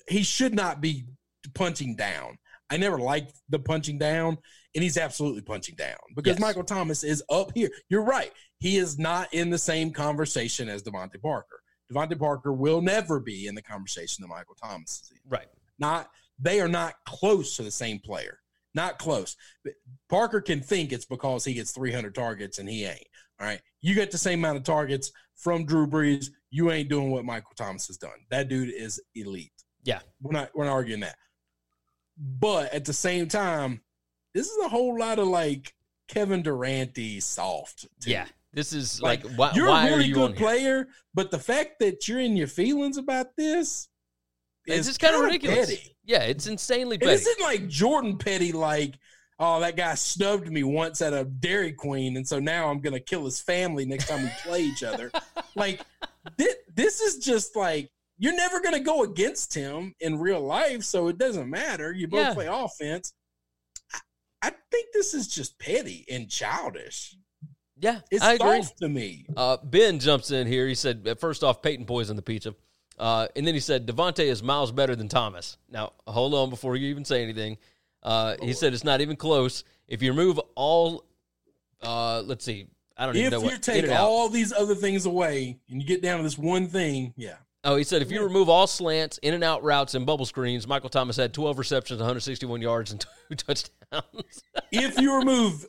[0.08, 1.06] He should not be
[1.54, 2.38] punching down.
[2.72, 4.38] I never liked the punching down,
[4.74, 6.40] and he's absolutely punching down because Yes.
[6.40, 7.70] Michael Thomas is up here.
[7.90, 8.32] You're right.
[8.60, 11.60] He is not in the same conversation as DeVante Parker.
[11.92, 15.48] DeVante Parker will never be in the conversation that Michael Thomas is in right.
[15.80, 16.10] not
[16.40, 18.40] they are not close to the same player
[18.76, 19.36] not close
[20.10, 23.08] parker can think it's because he gets 300 targets and he ain't
[23.40, 27.10] all right you get the same amount of targets from drew brees you ain't doing
[27.12, 29.52] what michael thomas has done that dude is elite
[29.84, 30.00] Yeah.
[30.22, 31.16] we're not we're not arguing that
[32.18, 33.82] but at the same time
[34.34, 35.74] this is a whole lot of like
[36.08, 38.12] kevin durante soft too.
[38.12, 40.38] Yeah, this is like, like, why, you're why a really you good on here?
[40.40, 43.88] player but the fact that you're in your feelings about this
[44.66, 45.70] It's is just kind of ridiculous.
[45.70, 45.96] petty.
[46.10, 47.14] Yeah, it's insanely It petty.
[47.14, 48.96] isn't like Jordan Petty, like
[49.42, 53.00] oh, that guy snubbed me once at a Dairy Queen, and so now I'm gonna
[53.00, 55.12] kill his family next time we play each other.
[55.56, 55.82] Like
[56.38, 61.08] this, this is just like you're never gonna go against him in real life, so
[61.10, 61.92] it doesn't matter.
[61.92, 62.34] You both Yeah.
[62.34, 63.14] play offense.
[63.94, 64.00] I,
[64.42, 67.16] I think this is just petty and childish.
[67.78, 68.64] Yeah, It's I agree.
[68.82, 69.26] to me.
[69.38, 70.68] Uh, ben jumps in here.
[70.68, 72.54] He said, uh, first off, Peyton poisoned the pizza.
[73.00, 75.58] Uh, and then he said, DeVante is miles better than Thomas.
[75.72, 77.58] Now, hold on before you even say anything.
[78.04, 79.64] Uh, he said it's not even close.
[79.88, 81.06] If you remove all,
[81.82, 83.54] uh, let's see, I don't even If know you what.
[83.56, 87.14] in take all these other things away and you get down to this one thing,
[87.16, 87.36] yeah.
[87.66, 90.66] Oh, he said if you remove all slants, in and out routes, and bubble screens,
[90.66, 94.44] Michael Thomas had 12 receptions, 161 yards, and two touchdowns.
[94.72, 95.66] If you remove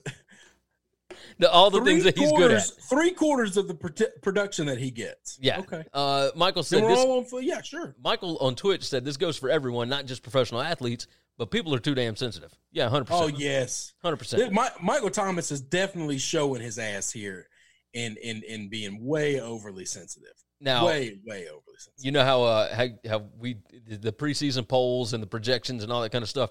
[1.41, 2.85] The- all the three things that he's good quarters, at.
[2.85, 5.39] three quarters of the prote- production that he gets.
[5.41, 5.61] Yeah.
[5.61, 5.85] Okay.
[5.93, 6.99] Uh, Michael said this.
[6.99, 7.43] on.
[7.43, 7.97] Yeah, sure.
[8.03, 11.07] Michael on Twitch said this goes for everyone, not just professional athletes,
[11.39, 12.53] but people are too damn sensitive.
[12.71, 13.07] Yeah, 100%.
[13.11, 14.53] Oh yes, 100%.
[14.83, 17.49] Michael Thomas is definitely showing his ass here,
[17.95, 20.35] and and and being way overly sensitive.
[20.61, 22.05] Now, way way overly sensitive.
[22.05, 26.03] you know how uh how, how we the preseason polls and the projections and all
[26.03, 26.51] that kind of stuff.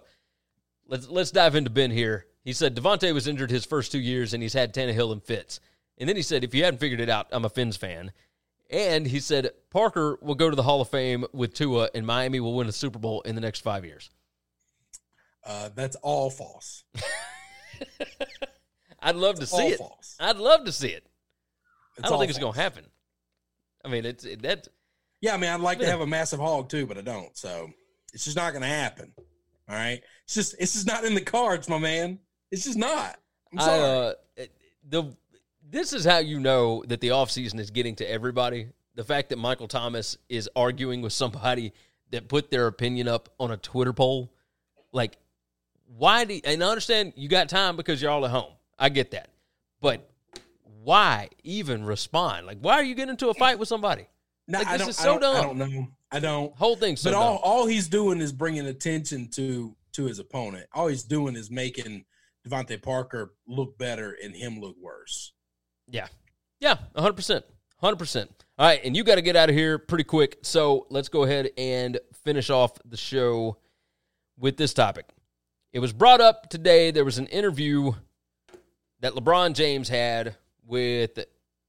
[0.89, 2.25] Let's let's dive into Ben here.
[2.43, 5.59] He said DeVante was injured his first two years and he's had Tannehill and Fitz.
[5.99, 8.11] And then he said, if you hadn't figured it out, I'm a Finns fan.
[8.71, 12.39] And he said Parker will go to the Hall of Fame with Tua and Miami
[12.39, 14.09] will win a Super Bowl in the next five years.
[15.45, 16.83] Uh, that's all false.
[18.99, 19.77] I'd love to see it.
[19.77, 20.15] false.
[20.19, 21.05] I'd love to see it.
[22.03, 22.85] I don't think it's gonna happen.
[23.85, 24.67] I mean, it's it, that.
[25.21, 27.37] Yeah, I mean, I'd like to have a massive hog too, but I don't.
[27.37, 27.69] So
[28.13, 29.11] it's just not going to happen.
[29.69, 32.19] All right, it's just it's just not in the cards, my man.
[32.51, 33.19] It's just not.
[33.51, 33.81] I'm I, sorry.
[33.81, 34.13] uh,
[34.89, 35.15] the
[35.69, 38.69] this is how you know that the offseason is getting to everybody.
[38.95, 41.73] The fact that Michael Thomas is arguing with somebody
[42.11, 44.33] that put their opinion up on a Twitter poll,
[44.91, 45.17] like
[45.85, 48.53] why do and I understand you got time because you're all at home.
[48.77, 49.29] I get that.
[49.81, 50.09] But
[50.83, 52.47] why even respond?
[52.47, 54.07] Like why are you getting into a fight with somebody?
[54.49, 55.87] No, like, I this don't, is I so don't, I don't know.
[56.11, 56.55] I don't.
[56.55, 56.97] Whole thing.
[56.97, 60.67] so but all, all he's doing is bringing attention to to his opponent.
[60.73, 62.05] All he's doing is making
[62.47, 65.33] DeVante Parker look better and him look worse.
[65.87, 66.07] Yeah.
[66.59, 67.43] Yeah, 100%.
[67.81, 68.27] 100%.
[68.57, 70.39] All right, and you got to get out of here pretty quick.
[70.41, 73.57] So let's go ahead and finish off the show
[74.37, 75.05] with this topic.
[75.71, 76.91] It was brought up today.
[76.91, 77.91] There was an interview
[78.99, 80.35] that LeBron James had
[80.65, 81.19] with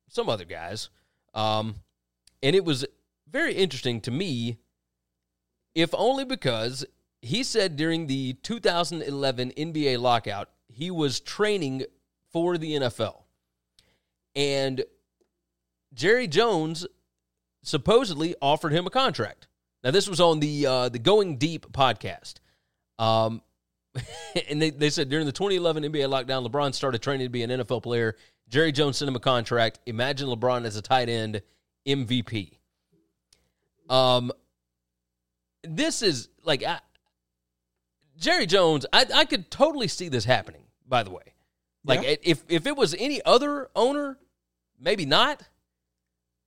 [0.09, 0.89] some other guys.
[1.35, 1.77] Um,
[2.43, 2.85] and it was
[3.31, 4.59] very interesting to me,
[5.75, 6.85] if only because
[7.23, 11.85] he said during the 2011 NBA lockout, he was training
[12.33, 13.23] for the NFL.
[14.35, 14.85] And
[15.93, 16.87] Jerry Jones
[17.63, 19.49] supposedly offered him a contract.
[19.83, 22.35] Now, this was on the uh, the Going Deep podcast.
[22.99, 23.43] Um,
[24.49, 27.51] and they, they said during the 2011 NBA lockdown, LeBron started training to be an
[27.51, 28.17] NFL player.
[28.49, 29.81] Jerry Jones sent him a contract.
[29.87, 31.43] Imagine LeBron as a tight end
[31.87, 32.59] MVP.
[33.89, 34.31] Um,
[35.63, 36.79] this is like I,
[38.17, 38.87] Jerry Jones.
[38.93, 40.63] I, I could totally see this happening.
[40.87, 41.35] By the way,
[41.85, 42.17] like Yeah.
[42.23, 44.19] if if it was any other owner,
[44.79, 45.43] maybe not.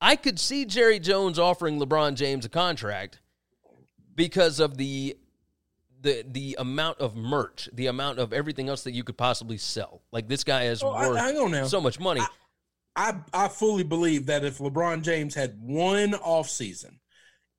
[0.01, 3.21] I could see Jerry Jones offering LeBron James a contract
[4.15, 5.15] because of the
[6.01, 10.01] the the amount of merch, the amount of everything else that you could possibly sell.
[10.11, 11.65] Like this guy is Oh, worth now.
[11.67, 12.19] so much money.
[12.19, 12.27] I
[12.95, 16.99] I I fully believe that if LeBron James had one off season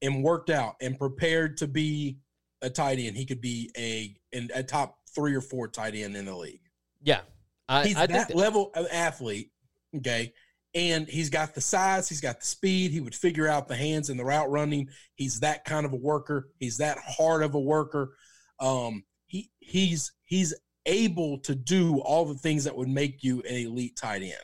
[0.02, 2.18] and worked out and prepared to be
[2.62, 6.16] a tight end, he could be a in a top three or four tight end
[6.16, 6.60] in the league.
[7.02, 7.20] yeah,
[7.68, 9.50] I, He's I think that, that- level of athlete,
[9.96, 10.32] okay,
[10.74, 12.90] and he's got the size, he's got the speed.
[12.90, 14.88] He would figure out the hands and the route running.
[15.14, 16.48] He's that kind of a worker.
[16.58, 18.14] He's that hard of a worker.
[18.60, 20.54] Um, he he's he's
[20.86, 24.34] able to do all the things that would make you an elite tight end.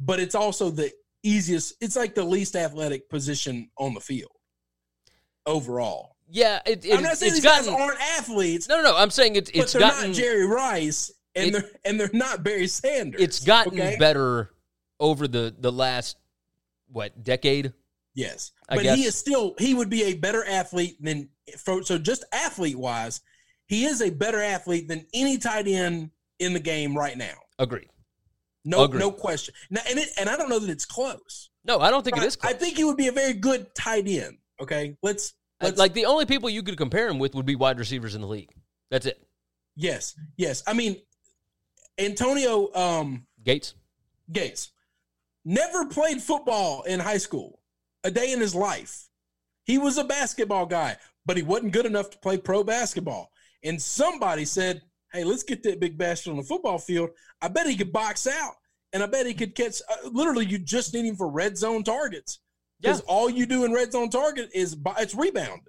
[0.00, 0.90] But it's also the
[1.22, 1.74] easiest.
[1.80, 4.32] It's like the least athletic position on the field
[5.46, 6.16] overall.
[6.28, 8.96] yeah, it, it, I'm not saying these guys aren't athletes, no, no, no.
[8.96, 12.10] I'm saying it, but it's they're gotten not Jerry Rice, and it- they're and they're
[12.12, 13.20] not Barry Sanders.
[13.20, 13.96] it's gotten okay?
[13.98, 14.50] better
[14.98, 16.16] over the the last
[16.88, 17.72] what decade.
[18.14, 18.98] Yes, I but guess.
[18.98, 21.28] he is still he would be a better athlete than
[21.58, 23.20] for, so just athlete wise,
[23.66, 27.34] he is a better athlete than any tight end in the game right now.
[27.58, 27.89] Agreed.
[28.64, 29.00] No, Agreed.
[29.00, 29.54] no question.
[29.70, 31.50] Now, and it, and I don't know that it's close.
[31.64, 32.38] No, I don't think it I- Close.
[32.42, 34.38] I think he would be a very good tight end.
[34.60, 37.78] Okay, let's let's like the only people you could compare him with would be wide
[37.78, 38.50] receivers in the league.
[38.90, 39.22] That's it.
[39.76, 40.62] yes, yes.
[40.66, 40.96] I mean,
[41.98, 43.74] Antonio um, Gates.
[44.32, 44.72] Gates
[45.44, 47.60] never played football in high school
[48.04, 49.08] a day in his life.
[49.64, 50.96] He was a basketball guy,
[51.26, 53.30] but he wasn't good enough to play pro basketball.
[53.62, 54.82] And somebody said,
[55.12, 57.10] hey, let's get that big bastard on the football field.
[57.42, 58.54] I bet he could box out,
[58.92, 59.80] and I bet he could catch.
[59.88, 62.40] Uh, literally, you just need him for red zone targets
[62.80, 63.06] because Yeah.
[63.08, 65.62] all you do in red zone target is bo- it's rebound.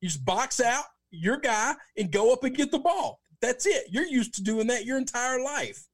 [0.00, 3.20] You just box out your guy and go up and get the ball.
[3.40, 3.86] That's it.
[3.90, 5.86] You're used to doing that your entire life.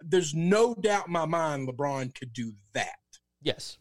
[0.00, 2.96] There's no doubt in my mind LeBron could do that.
[3.42, 3.78] Yes.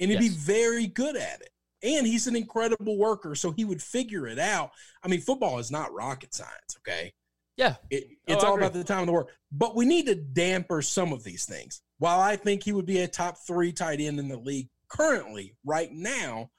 [0.00, 1.50] And he'd be very good at it.
[1.82, 4.70] And he's an incredible worker, so he would figure it out.
[5.02, 7.12] I mean, football is not rocket science, okay?
[7.56, 7.76] Yeah.
[7.90, 9.28] It, Oh, it's I all about the time of the work.
[9.52, 11.82] But we need to damper some of these things.
[11.98, 15.54] While I think he would be a top three tight end in the league currently,
[15.64, 16.50] right now,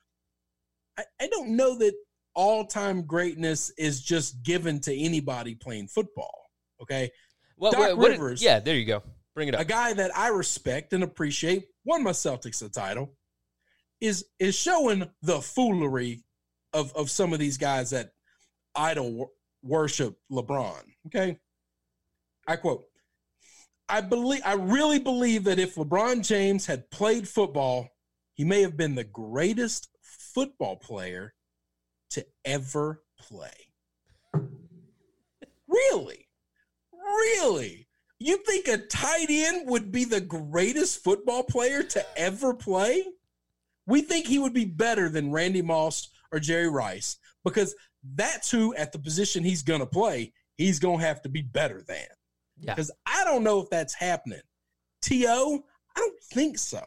[0.98, 1.93] I, I don't know that
[2.36, 6.52] all time greatness is just given to anybody playing football.
[6.82, 7.10] Okay.
[7.58, 8.43] Well, Doc Rivers.
[8.43, 9.02] yeah, there you go.
[9.34, 9.62] Bring it up.
[9.62, 13.16] A guy that I respect and appreciate, won my Celtics the title,
[14.02, 16.24] is is showing the foolery
[16.74, 18.12] of of some of these guys that
[18.76, 19.32] idol
[19.66, 20.82] worship LeBron.
[21.07, 21.39] Okay.
[22.47, 22.86] I quote,
[23.89, 27.89] I believe I really believe that if LeBron James had played football,
[28.34, 31.34] he may have been the greatest football player
[32.11, 33.74] to ever play.
[35.68, 36.28] Really?
[36.93, 37.88] Really?
[38.20, 43.03] You think a tight end would be the greatest football player to ever play?
[43.88, 47.76] We think he would be better than Randy Moss or Jerry Rice because
[48.14, 51.41] that's who, at the position he's going to play, he's going to have to be
[51.41, 51.97] better than.
[52.60, 52.74] Yeah.
[52.74, 54.41] Because I don't know if that's happening.
[55.01, 55.64] T.O.,
[55.95, 56.84] I don't think so.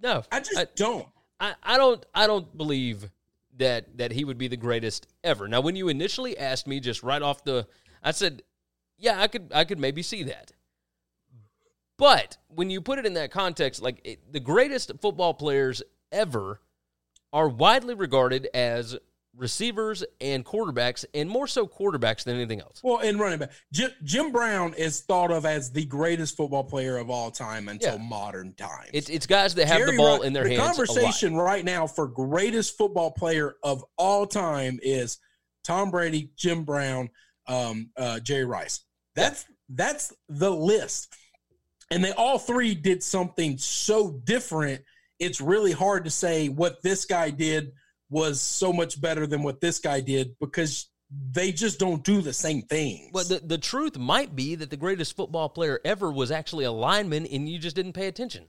[0.00, 0.22] No.
[0.30, 1.06] I just I- don't.
[1.40, 3.10] I, I don't I don't believe
[3.56, 5.48] that that he would be the greatest ever.
[5.48, 7.66] Now, when you initially asked me just right off the,
[8.00, 8.42] I said,
[8.96, 10.52] yeah, I could I could maybe see that.
[11.98, 15.82] But when you put it in that context, like it, the greatest football players
[16.12, 16.60] ever
[17.32, 18.96] are widely regarded as
[19.36, 22.80] receivers and quarterbacks, and more so quarterbacks than anything else.
[22.82, 26.98] Well, and running back, Jim, Jim Brown is thought of as the greatest football player
[26.98, 28.02] of all time until Yeah.
[28.02, 28.90] modern times.
[28.92, 30.78] It's it's guys that have Jerry the ball in their the hands.
[30.78, 30.86] lot.
[30.88, 35.18] conversation right now for greatest football player of all time is
[35.64, 37.08] Tom Brady, Jim Brown,
[37.46, 38.80] um, uh, Jerry Rice.
[39.14, 41.14] That's that's the list,
[41.90, 44.82] and they all three did something so different.
[45.18, 47.72] It's really hard to say what this guy did
[48.12, 50.90] was so much better than what this guy did because
[51.30, 53.10] they just don't do the same things.
[53.12, 56.72] Well, the, the truth might be that the greatest football player ever was actually a
[56.72, 58.48] lineman, and you just didn't pay attention.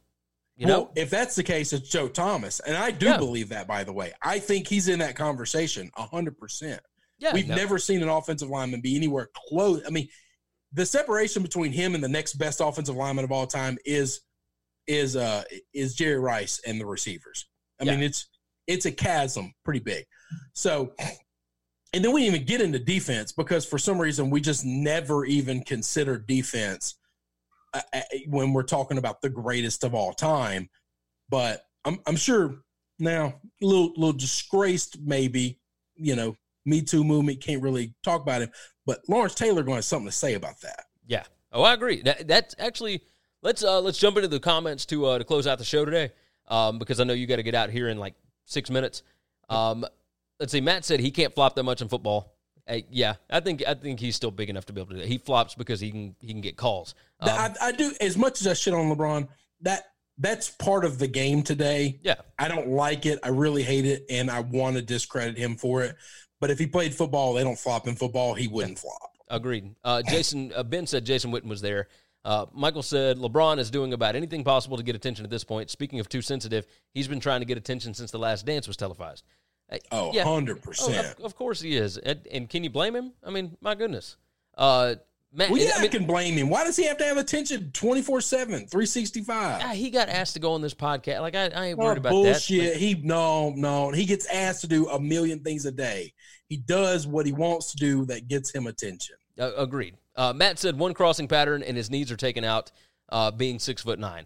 [0.57, 3.18] You know, well, if that's the case, it's Joe Thomas, and I do Yeah.
[3.18, 3.68] believe that.
[3.68, 6.82] By the way, I think he's in that conversation hundred percent.
[7.18, 7.55] yeah, We've no.
[7.55, 9.82] never seen an offensive lineman be anywhere close.
[9.88, 10.09] I mean,
[10.74, 14.22] the separation between him and the next best offensive lineman of all time is
[14.88, 15.43] is uh
[15.74, 17.47] is Jerry Rice and the receivers.
[17.80, 18.28] I mean, it's
[18.68, 20.05] it's a chasm pretty big.
[20.53, 20.93] So,
[21.93, 25.64] and then we even get into defense because for some reason we just never even
[25.64, 26.97] consider defense
[27.74, 30.70] uh, uh, when we're talking about the greatest of all time.
[31.30, 32.55] But I'm I'm sure
[32.99, 35.59] now a little little disgraced maybe,
[35.95, 36.36] you know,
[36.66, 38.51] Me Too movement can't really talk about him,
[38.86, 40.86] but Lawrence Taylor going to have something to say about that.
[41.07, 41.24] Yeah.
[41.51, 42.01] Oh, I agree.
[42.01, 43.01] That, that's actually
[43.41, 46.11] let's uh let's jump into the comments to uh to close out the show today.
[46.47, 49.03] Um, because I know you got to get out here in like six minutes.
[49.49, 49.85] Um,
[50.39, 50.61] let's see.
[50.61, 52.33] Matt said he can't flop that much in football.
[52.89, 55.07] Yeah, I think I think he's still big enough to be able to do that.
[55.07, 56.95] He flops because he can he can get calls.
[57.19, 59.27] Um, I, I do as much as I shit on LeBron.
[59.61, 59.83] That
[60.17, 61.99] that's part of the game today.
[62.03, 63.19] yeah, I don't like it.
[63.21, 65.95] I really hate it, and I want to discredit him for it.
[66.39, 68.33] But if he played football, they don't flop in football.
[68.33, 69.11] He wouldn't flop.
[69.29, 69.75] agreed.
[69.83, 71.87] Uh, Jason uh, Ben said Jason Witten was there.
[72.26, 75.69] Uh, Michael said LeBron is doing about anything possible to get attention at this point.
[75.69, 78.78] Speaking of too sensitive, he's been trying to get attention since the last dance was
[78.78, 79.24] televised.
[79.71, 80.24] Uh, Oh, yeah.
[80.24, 80.80] 100%.
[80.82, 81.97] Oh, of, of course he is.
[81.97, 83.11] And, and can you blame him?
[83.26, 84.15] I mean, my goodness.
[84.57, 84.95] Uh,
[85.36, 86.47] Matt, Well, yeah, I I, can blame him.
[86.49, 89.61] Why does he have to have attention 24 7, 365?
[89.63, 91.21] ah, he got asked to go on this podcast.
[91.21, 92.74] Like, I, I ain't worried Oh, about bullshit.
[92.74, 92.78] that.
[92.80, 93.89] He no, no.
[93.91, 96.13] He gets asked to do a million things a day.
[96.47, 99.15] He does what he wants to do that gets him attention.
[99.39, 99.95] Uh, agreed.
[100.16, 102.72] Uh, Matt said one crossing pattern and his knees are taken out,
[103.09, 104.26] uh, being six foot nine.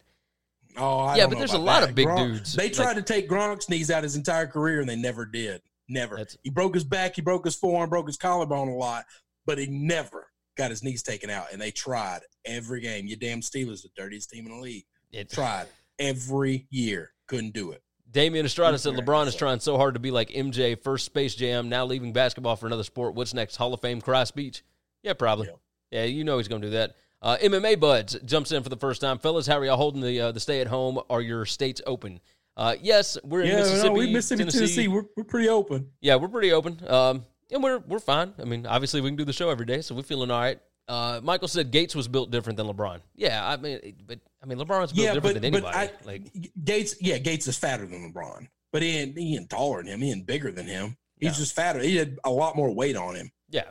[0.76, 1.90] Oh, I Yeah, but there's a lot that.
[1.90, 4.80] of big Gronk- dudes, They like- tried to take Gronk's knees out his entire career,
[4.80, 5.62] and they never did.
[5.90, 6.24] Never.
[6.44, 9.06] He broke his back, he broke his forearm, broke his collarbone a lot,
[9.46, 10.28] but he never
[10.58, 11.48] got his knees taken out.
[11.54, 13.08] And they tried every game.
[13.08, 15.68] Your damn Steelers, the dirtiest team in the league, It, tried
[15.98, 17.82] every year, couldn't do it.
[18.12, 21.70] Damian Estrada said LeBron is trying so hard to be like MJ, first Space Jam,
[21.70, 23.16] now leaving basketball for another sport.
[23.16, 23.56] What's next?
[23.56, 24.64] Hall of Fame cry speech?
[25.04, 25.48] Yeah, probably.
[25.48, 25.54] Yeah,
[25.92, 26.96] you know he's going to do that.
[27.22, 29.18] Uh, MMA Buds jumps in for the first time.
[29.18, 31.00] Fellas, how are y'all holding the uh, the stay at home?
[31.10, 32.20] Are your states open?
[32.56, 34.58] Uh, yes, we're in yeah, Mississippi, no, we Mississippi, Tennessee.
[34.60, 34.88] Tennessee.
[34.88, 35.92] We're, we're pretty open.
[36.02, 36.80] Yeah, we're pretty open.
[36.88, 38.34] Um, and we're we're fine.
[38.40, 40.60] I mean, obviously we can do the show every day, so we're feeling all right.
[40.88, 43.00] Uh, Michael said Gates was built different than LeBron.
[43.16, 45.76] Yeah, I mean, but I mean LeBron's built Yeah, different but, than anybody.
[45.78, 46.24] I, like,
[46.64, 50.02] Gates, yeah, Gates is fatter than LeBron, but he ain't, he ain't taller than him.
[50.02, 50.96] He ain't bigger than him.
[51.20, 51.38] He's No.
[51.40, 51.80] just fatter.
[51.80, 53.32] He had a lot more weight on him.
[53.50, 53.64] yeah.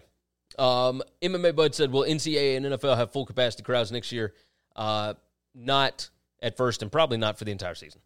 [0.59, 4.35] Um, MMA Bud said, "Will NCAA and NFL have full capacity crowds next year?
[4.75, 5.15] Uh,
[5.55, 6.09] not
[6.43, 8.01] at first, and probably not for the entire season.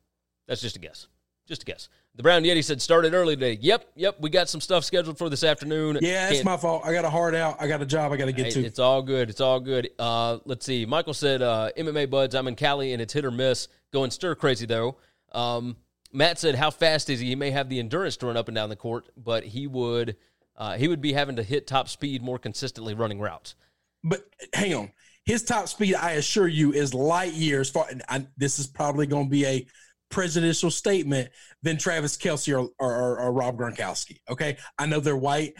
[0.46, 1.06] That's just a guess.
[1.46, 3.56] Just a guess." The Brown Yeti said, "Started early today.
[3.60, 4.16] Yep, yep.
[4.20, 5.98] We got some stuff scheduled for this afternoon.
[6.00, 6.82] Yeah, Can't- my fault.
[6.84, 7.56] I got a hard out.
[7.60, 8.64] I got a job I got to get Hey, to.
[8.64, 9.30] It's all good.
[9.30, 9.90] It's all good.
[9.98, 10.84] Uh, let's see.
[10.86, 12.34] Michael said, uh, MMA buds.
[12.34, 13.68] I'm in Cali and it's hit or miss.
[13.92, 14.96] Going stir crazy though.
[15.32, 15.76] Um,
[16.12, 17.28] Matt said, how fast is he?
[17.28, 20.16] He may have the endurance to run up and down the court, but he would
[20.60, 23.56] uh, he would be having to hit top speed more consistently running routes.
[24.04, 24.92] But hang on,
[25.24, 27.86] his top speed, I assure you, is light years far.
[27.90, 29.66] And I, this is probably going to be a
[30.10, 31.30] presidential statement
[31.62, 34.18] than Travis Kelce or, or, or, or Rob Gronkowski.
[34.30, 35.54] Okay, I know they're white.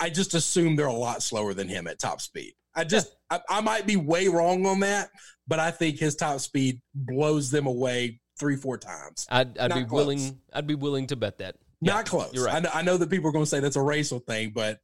[0.00, 2.54] I just assume they're a lot slower than him at top speed.
[2.74, 5.10] I just I, I might be way wrong on that,
[5.46, 9.26] but I think his top speed blows them away three four times.
[9.30, 9.90] I'd, I'd be close.
[9.90, 10.40] willing.
[10.52, 11.56] I'd be willing to bet that.
[11.86, 12.30] Yeah, Not close.
[12.32, 12.56] You're right.
[12.56, 14.80] I know, I know that people are going to say that's a racial thing, but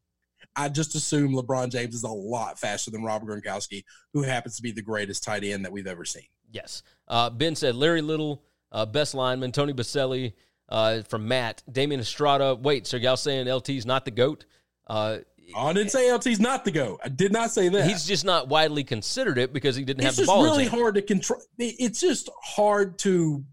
[0.56, 4.62] I just assume LeBron James is a lot faster than Rob Gronkowski, who happens to
[4.62, 6.26] be the greatest tight end that we've ever seen.
[6.50, 6.82] Yes.
[7.08, 9.52] Uh, ben said Larry Little, uh, best lineman.
[9.52, 10.34] Tony Boselli
[10.68, 11.62] uh, from Matt.
[11.70, 12.54] Damian Estrada.
[12.54, 14.44] Wait, so y'all saying LT's not the GOAT?
[14.86, 15.18] Uh,
[15.54, 17.00] Oh, I didn't say LT's not the GOAT.
[17.04, 17.86] I did not say that.
[17.86, 20.44] He's just not widely considered it because he didn't it's have the just ball.
[20.44, 21.40] in really hard to control.
[21.58, 23.44] It's just hard to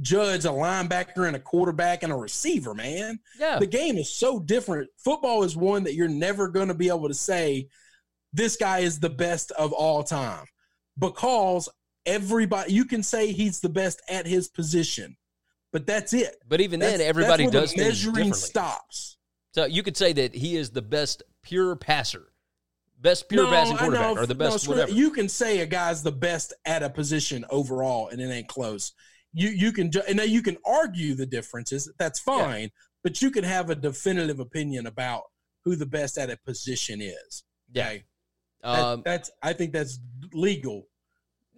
[0.00, 3.18] judge a linebacker and a quarterback and a receiver, man.
[3.38, 3.58] Yeah.
[3.58, 4.88] The game is so different.
[4.98, 7.68] Football is one that you're never going to be able to say
[8.32, 10.46] this guy is the best of all time
[10.98, 11.68] because
[12.06, 15.16] everybody you can say he's the best at his position,
[15.72, 16.36] but that's it.
[16.48, 19.16] But even then, everybody that's does the measuring stops.
[19.52, 22.32] So you could say that he is the best pure passer,
[23.00, 24.92] best pure passing quarterback, or the best screw- whatever.
[24.92, 28.92] You can say a guy's the best at a position overall, and it ain't close.
[29.32, 31.90] You you can ju- and now you can argue the differences.
[31.98, 32.70] That's fine,
[33.04, 35.22] but you can have a definitive opinion about
[35.64, 37.44] who the best at a position is.
[37.72, 37.86] Yeah.
[37.86, 38.04] Okay?
[38.62, 39.98] That- um, that's I think that's
[40.32, 40.86] legal.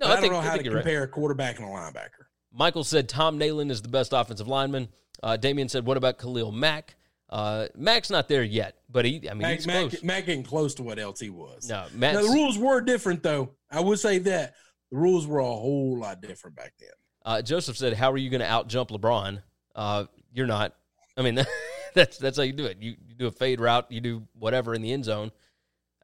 [0.01, 0.83] no, I, I, don't think, know how to you're right.
[0.83, 2.27] compare a quarterback and a linebacker.
[2.53, 4.89] Michael said Tom Nalen is the best offensive lineman.
[5.23, 6.97] Uh, Damien said, "What about Khalil Mack?"
[7.31, 10.03] Uh, Mack's not there yet, but he, I mean, Mack, he's Mack, close.
[10.03, 11.67] Mack getting close to what LT was.
[11.67, 13.55] No, Now, the rules were different though.
[13.71, 14.55] I would say that
[14.91, 16.91] the rules were a whole lot different back then.
[17.25, 19.43] Uh, Joseph said, "How are you going to out jump LeBron?"
[19.75, 20.75] Uh, you're not.
[21.17, 21.39] I mean,
[21.95, 22.79] that's that's how you do it.
[22.81, 25.31] You, you do a fade route, you do whatever in the end zone.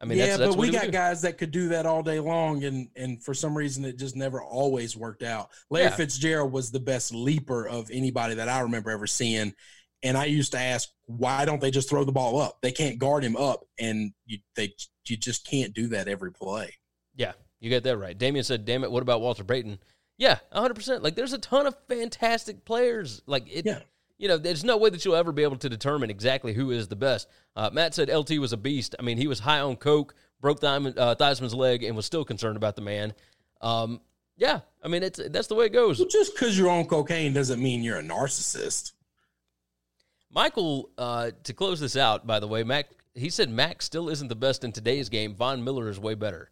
[0.01, 0.91] I mean, yeah, that's, that's but we got do.
[0.91, 4.15] guys that could do that all day long, and and for some reason it just
[4.15, 5.49] never always worked out.
[5.69, 5.95] Larry Yeah.
[5.95, 9.53] Fitzgerald was the best leaper of anybody that I remember ever seeing,
[10.01, 12.59] and I used to ask, why don't they just throw the ball up?
[12.61, 14.73] They can't guard him up, and you they
[15.07, 16.75] you just can't do that every play.
[17.15, 18.17] Yeah, you got that right.
[18.17, 19.79] Damien said, "Damn it, what about Walter Payton?"
[20.19, 20.73] Yeah, 100.
[20.75, 23.21] percent Like, there's a ton of fantastic players.
[23.25, 23.79] Like, it, Yeah.
[24.19, 26.89] you know, there's no way that you'll ever be able to determine exactly who is
[26.89, 27.27] the best.
[27.55, 28.93] Uh, Matt said LT was a beast.
[28.99, 32.57] I mean, he was high on coke, broke Theismann, uh, leg, and was still concerned
[32.57, 33.13] about the man.
[33.61, 34.01] Um,
[34.37, 35.99] yeah, I mean, it's that's the way it goes.
[35.99, 38.93] Well, just because you're on cocaine doesn't mean you're a narcissist.
[40.31, 44.27] Michael, uh, to close this out, by the way, Mack, he said Mack still isn't
[44.27, 45.35] the best in today's game.
[45.35, 46.51] Von Miller is way better.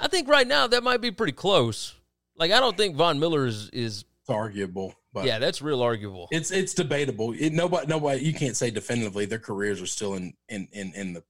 [0.00, 1.94] I think right now that might be pretty close.
[2.36, 6.28] Like, I don't think Von Miller is, is It's arguable, but yeah, that's real arguable.
[6.30, 7.34] it's it's debatable.
[7.38, 11.12] It, nobody nobody you can't say definitively their careers are still in in in in
[11.12, 11.22] the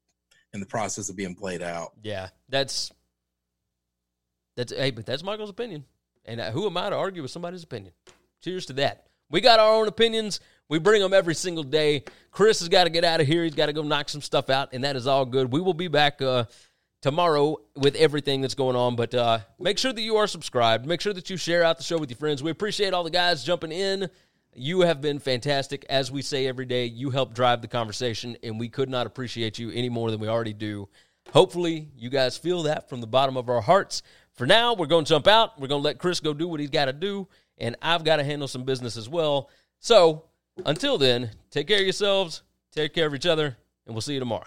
[0.52, 1.92] in the process of being played out.
[2.02, 2.92] Yeah, that's
[4.56, 5.84] that's hey, but that's Michael's opinion,
[6.24, 7.92] and uh, who am I to argue with somebody's opinion?
[8.42, 9.06] Cheers to that.
[9.30, 10.40] We got our own opinions.
[10.68, 12.04] We bring them every single day.
[12.30, 13.42] Chris has got to get out of here.
[13.42, 15.52] He's got to go knock some stuff out, and that is all good.
[15.52, 16.44] We will be back uh,
[17.00, 18.96] tomorrow with everything that's going on.
[18.96, 20.86] But uh, make sure that you are subscribed.
[20.86, 22.42] Make sure that you share out the show with your friends.
[22.42, 24.08] We appreciate all the guys jumping in.
[24.54, 25.86] You have been fantastic.
[25.88, 29.58] As we say every day, you help drive the conversation, and we could not appreciate
[29.58, 30.88] you any more than we already do.
[31.32, 34.02] Hopefully, you guys feel that from the bottom of our hearts.
[34.32, 35.60] For now, we're going to jump out.
[35.60, 37.28] We're going to let Chris go do what he's got to do,
[37.58, 39.50] and I've got to handle some business as well.
[39.78, 40.24] So,
[40.66, 42.42] until then, take care of yourselves,
[42.72, 44.46] take care of each other, and we'll see you tomorrow.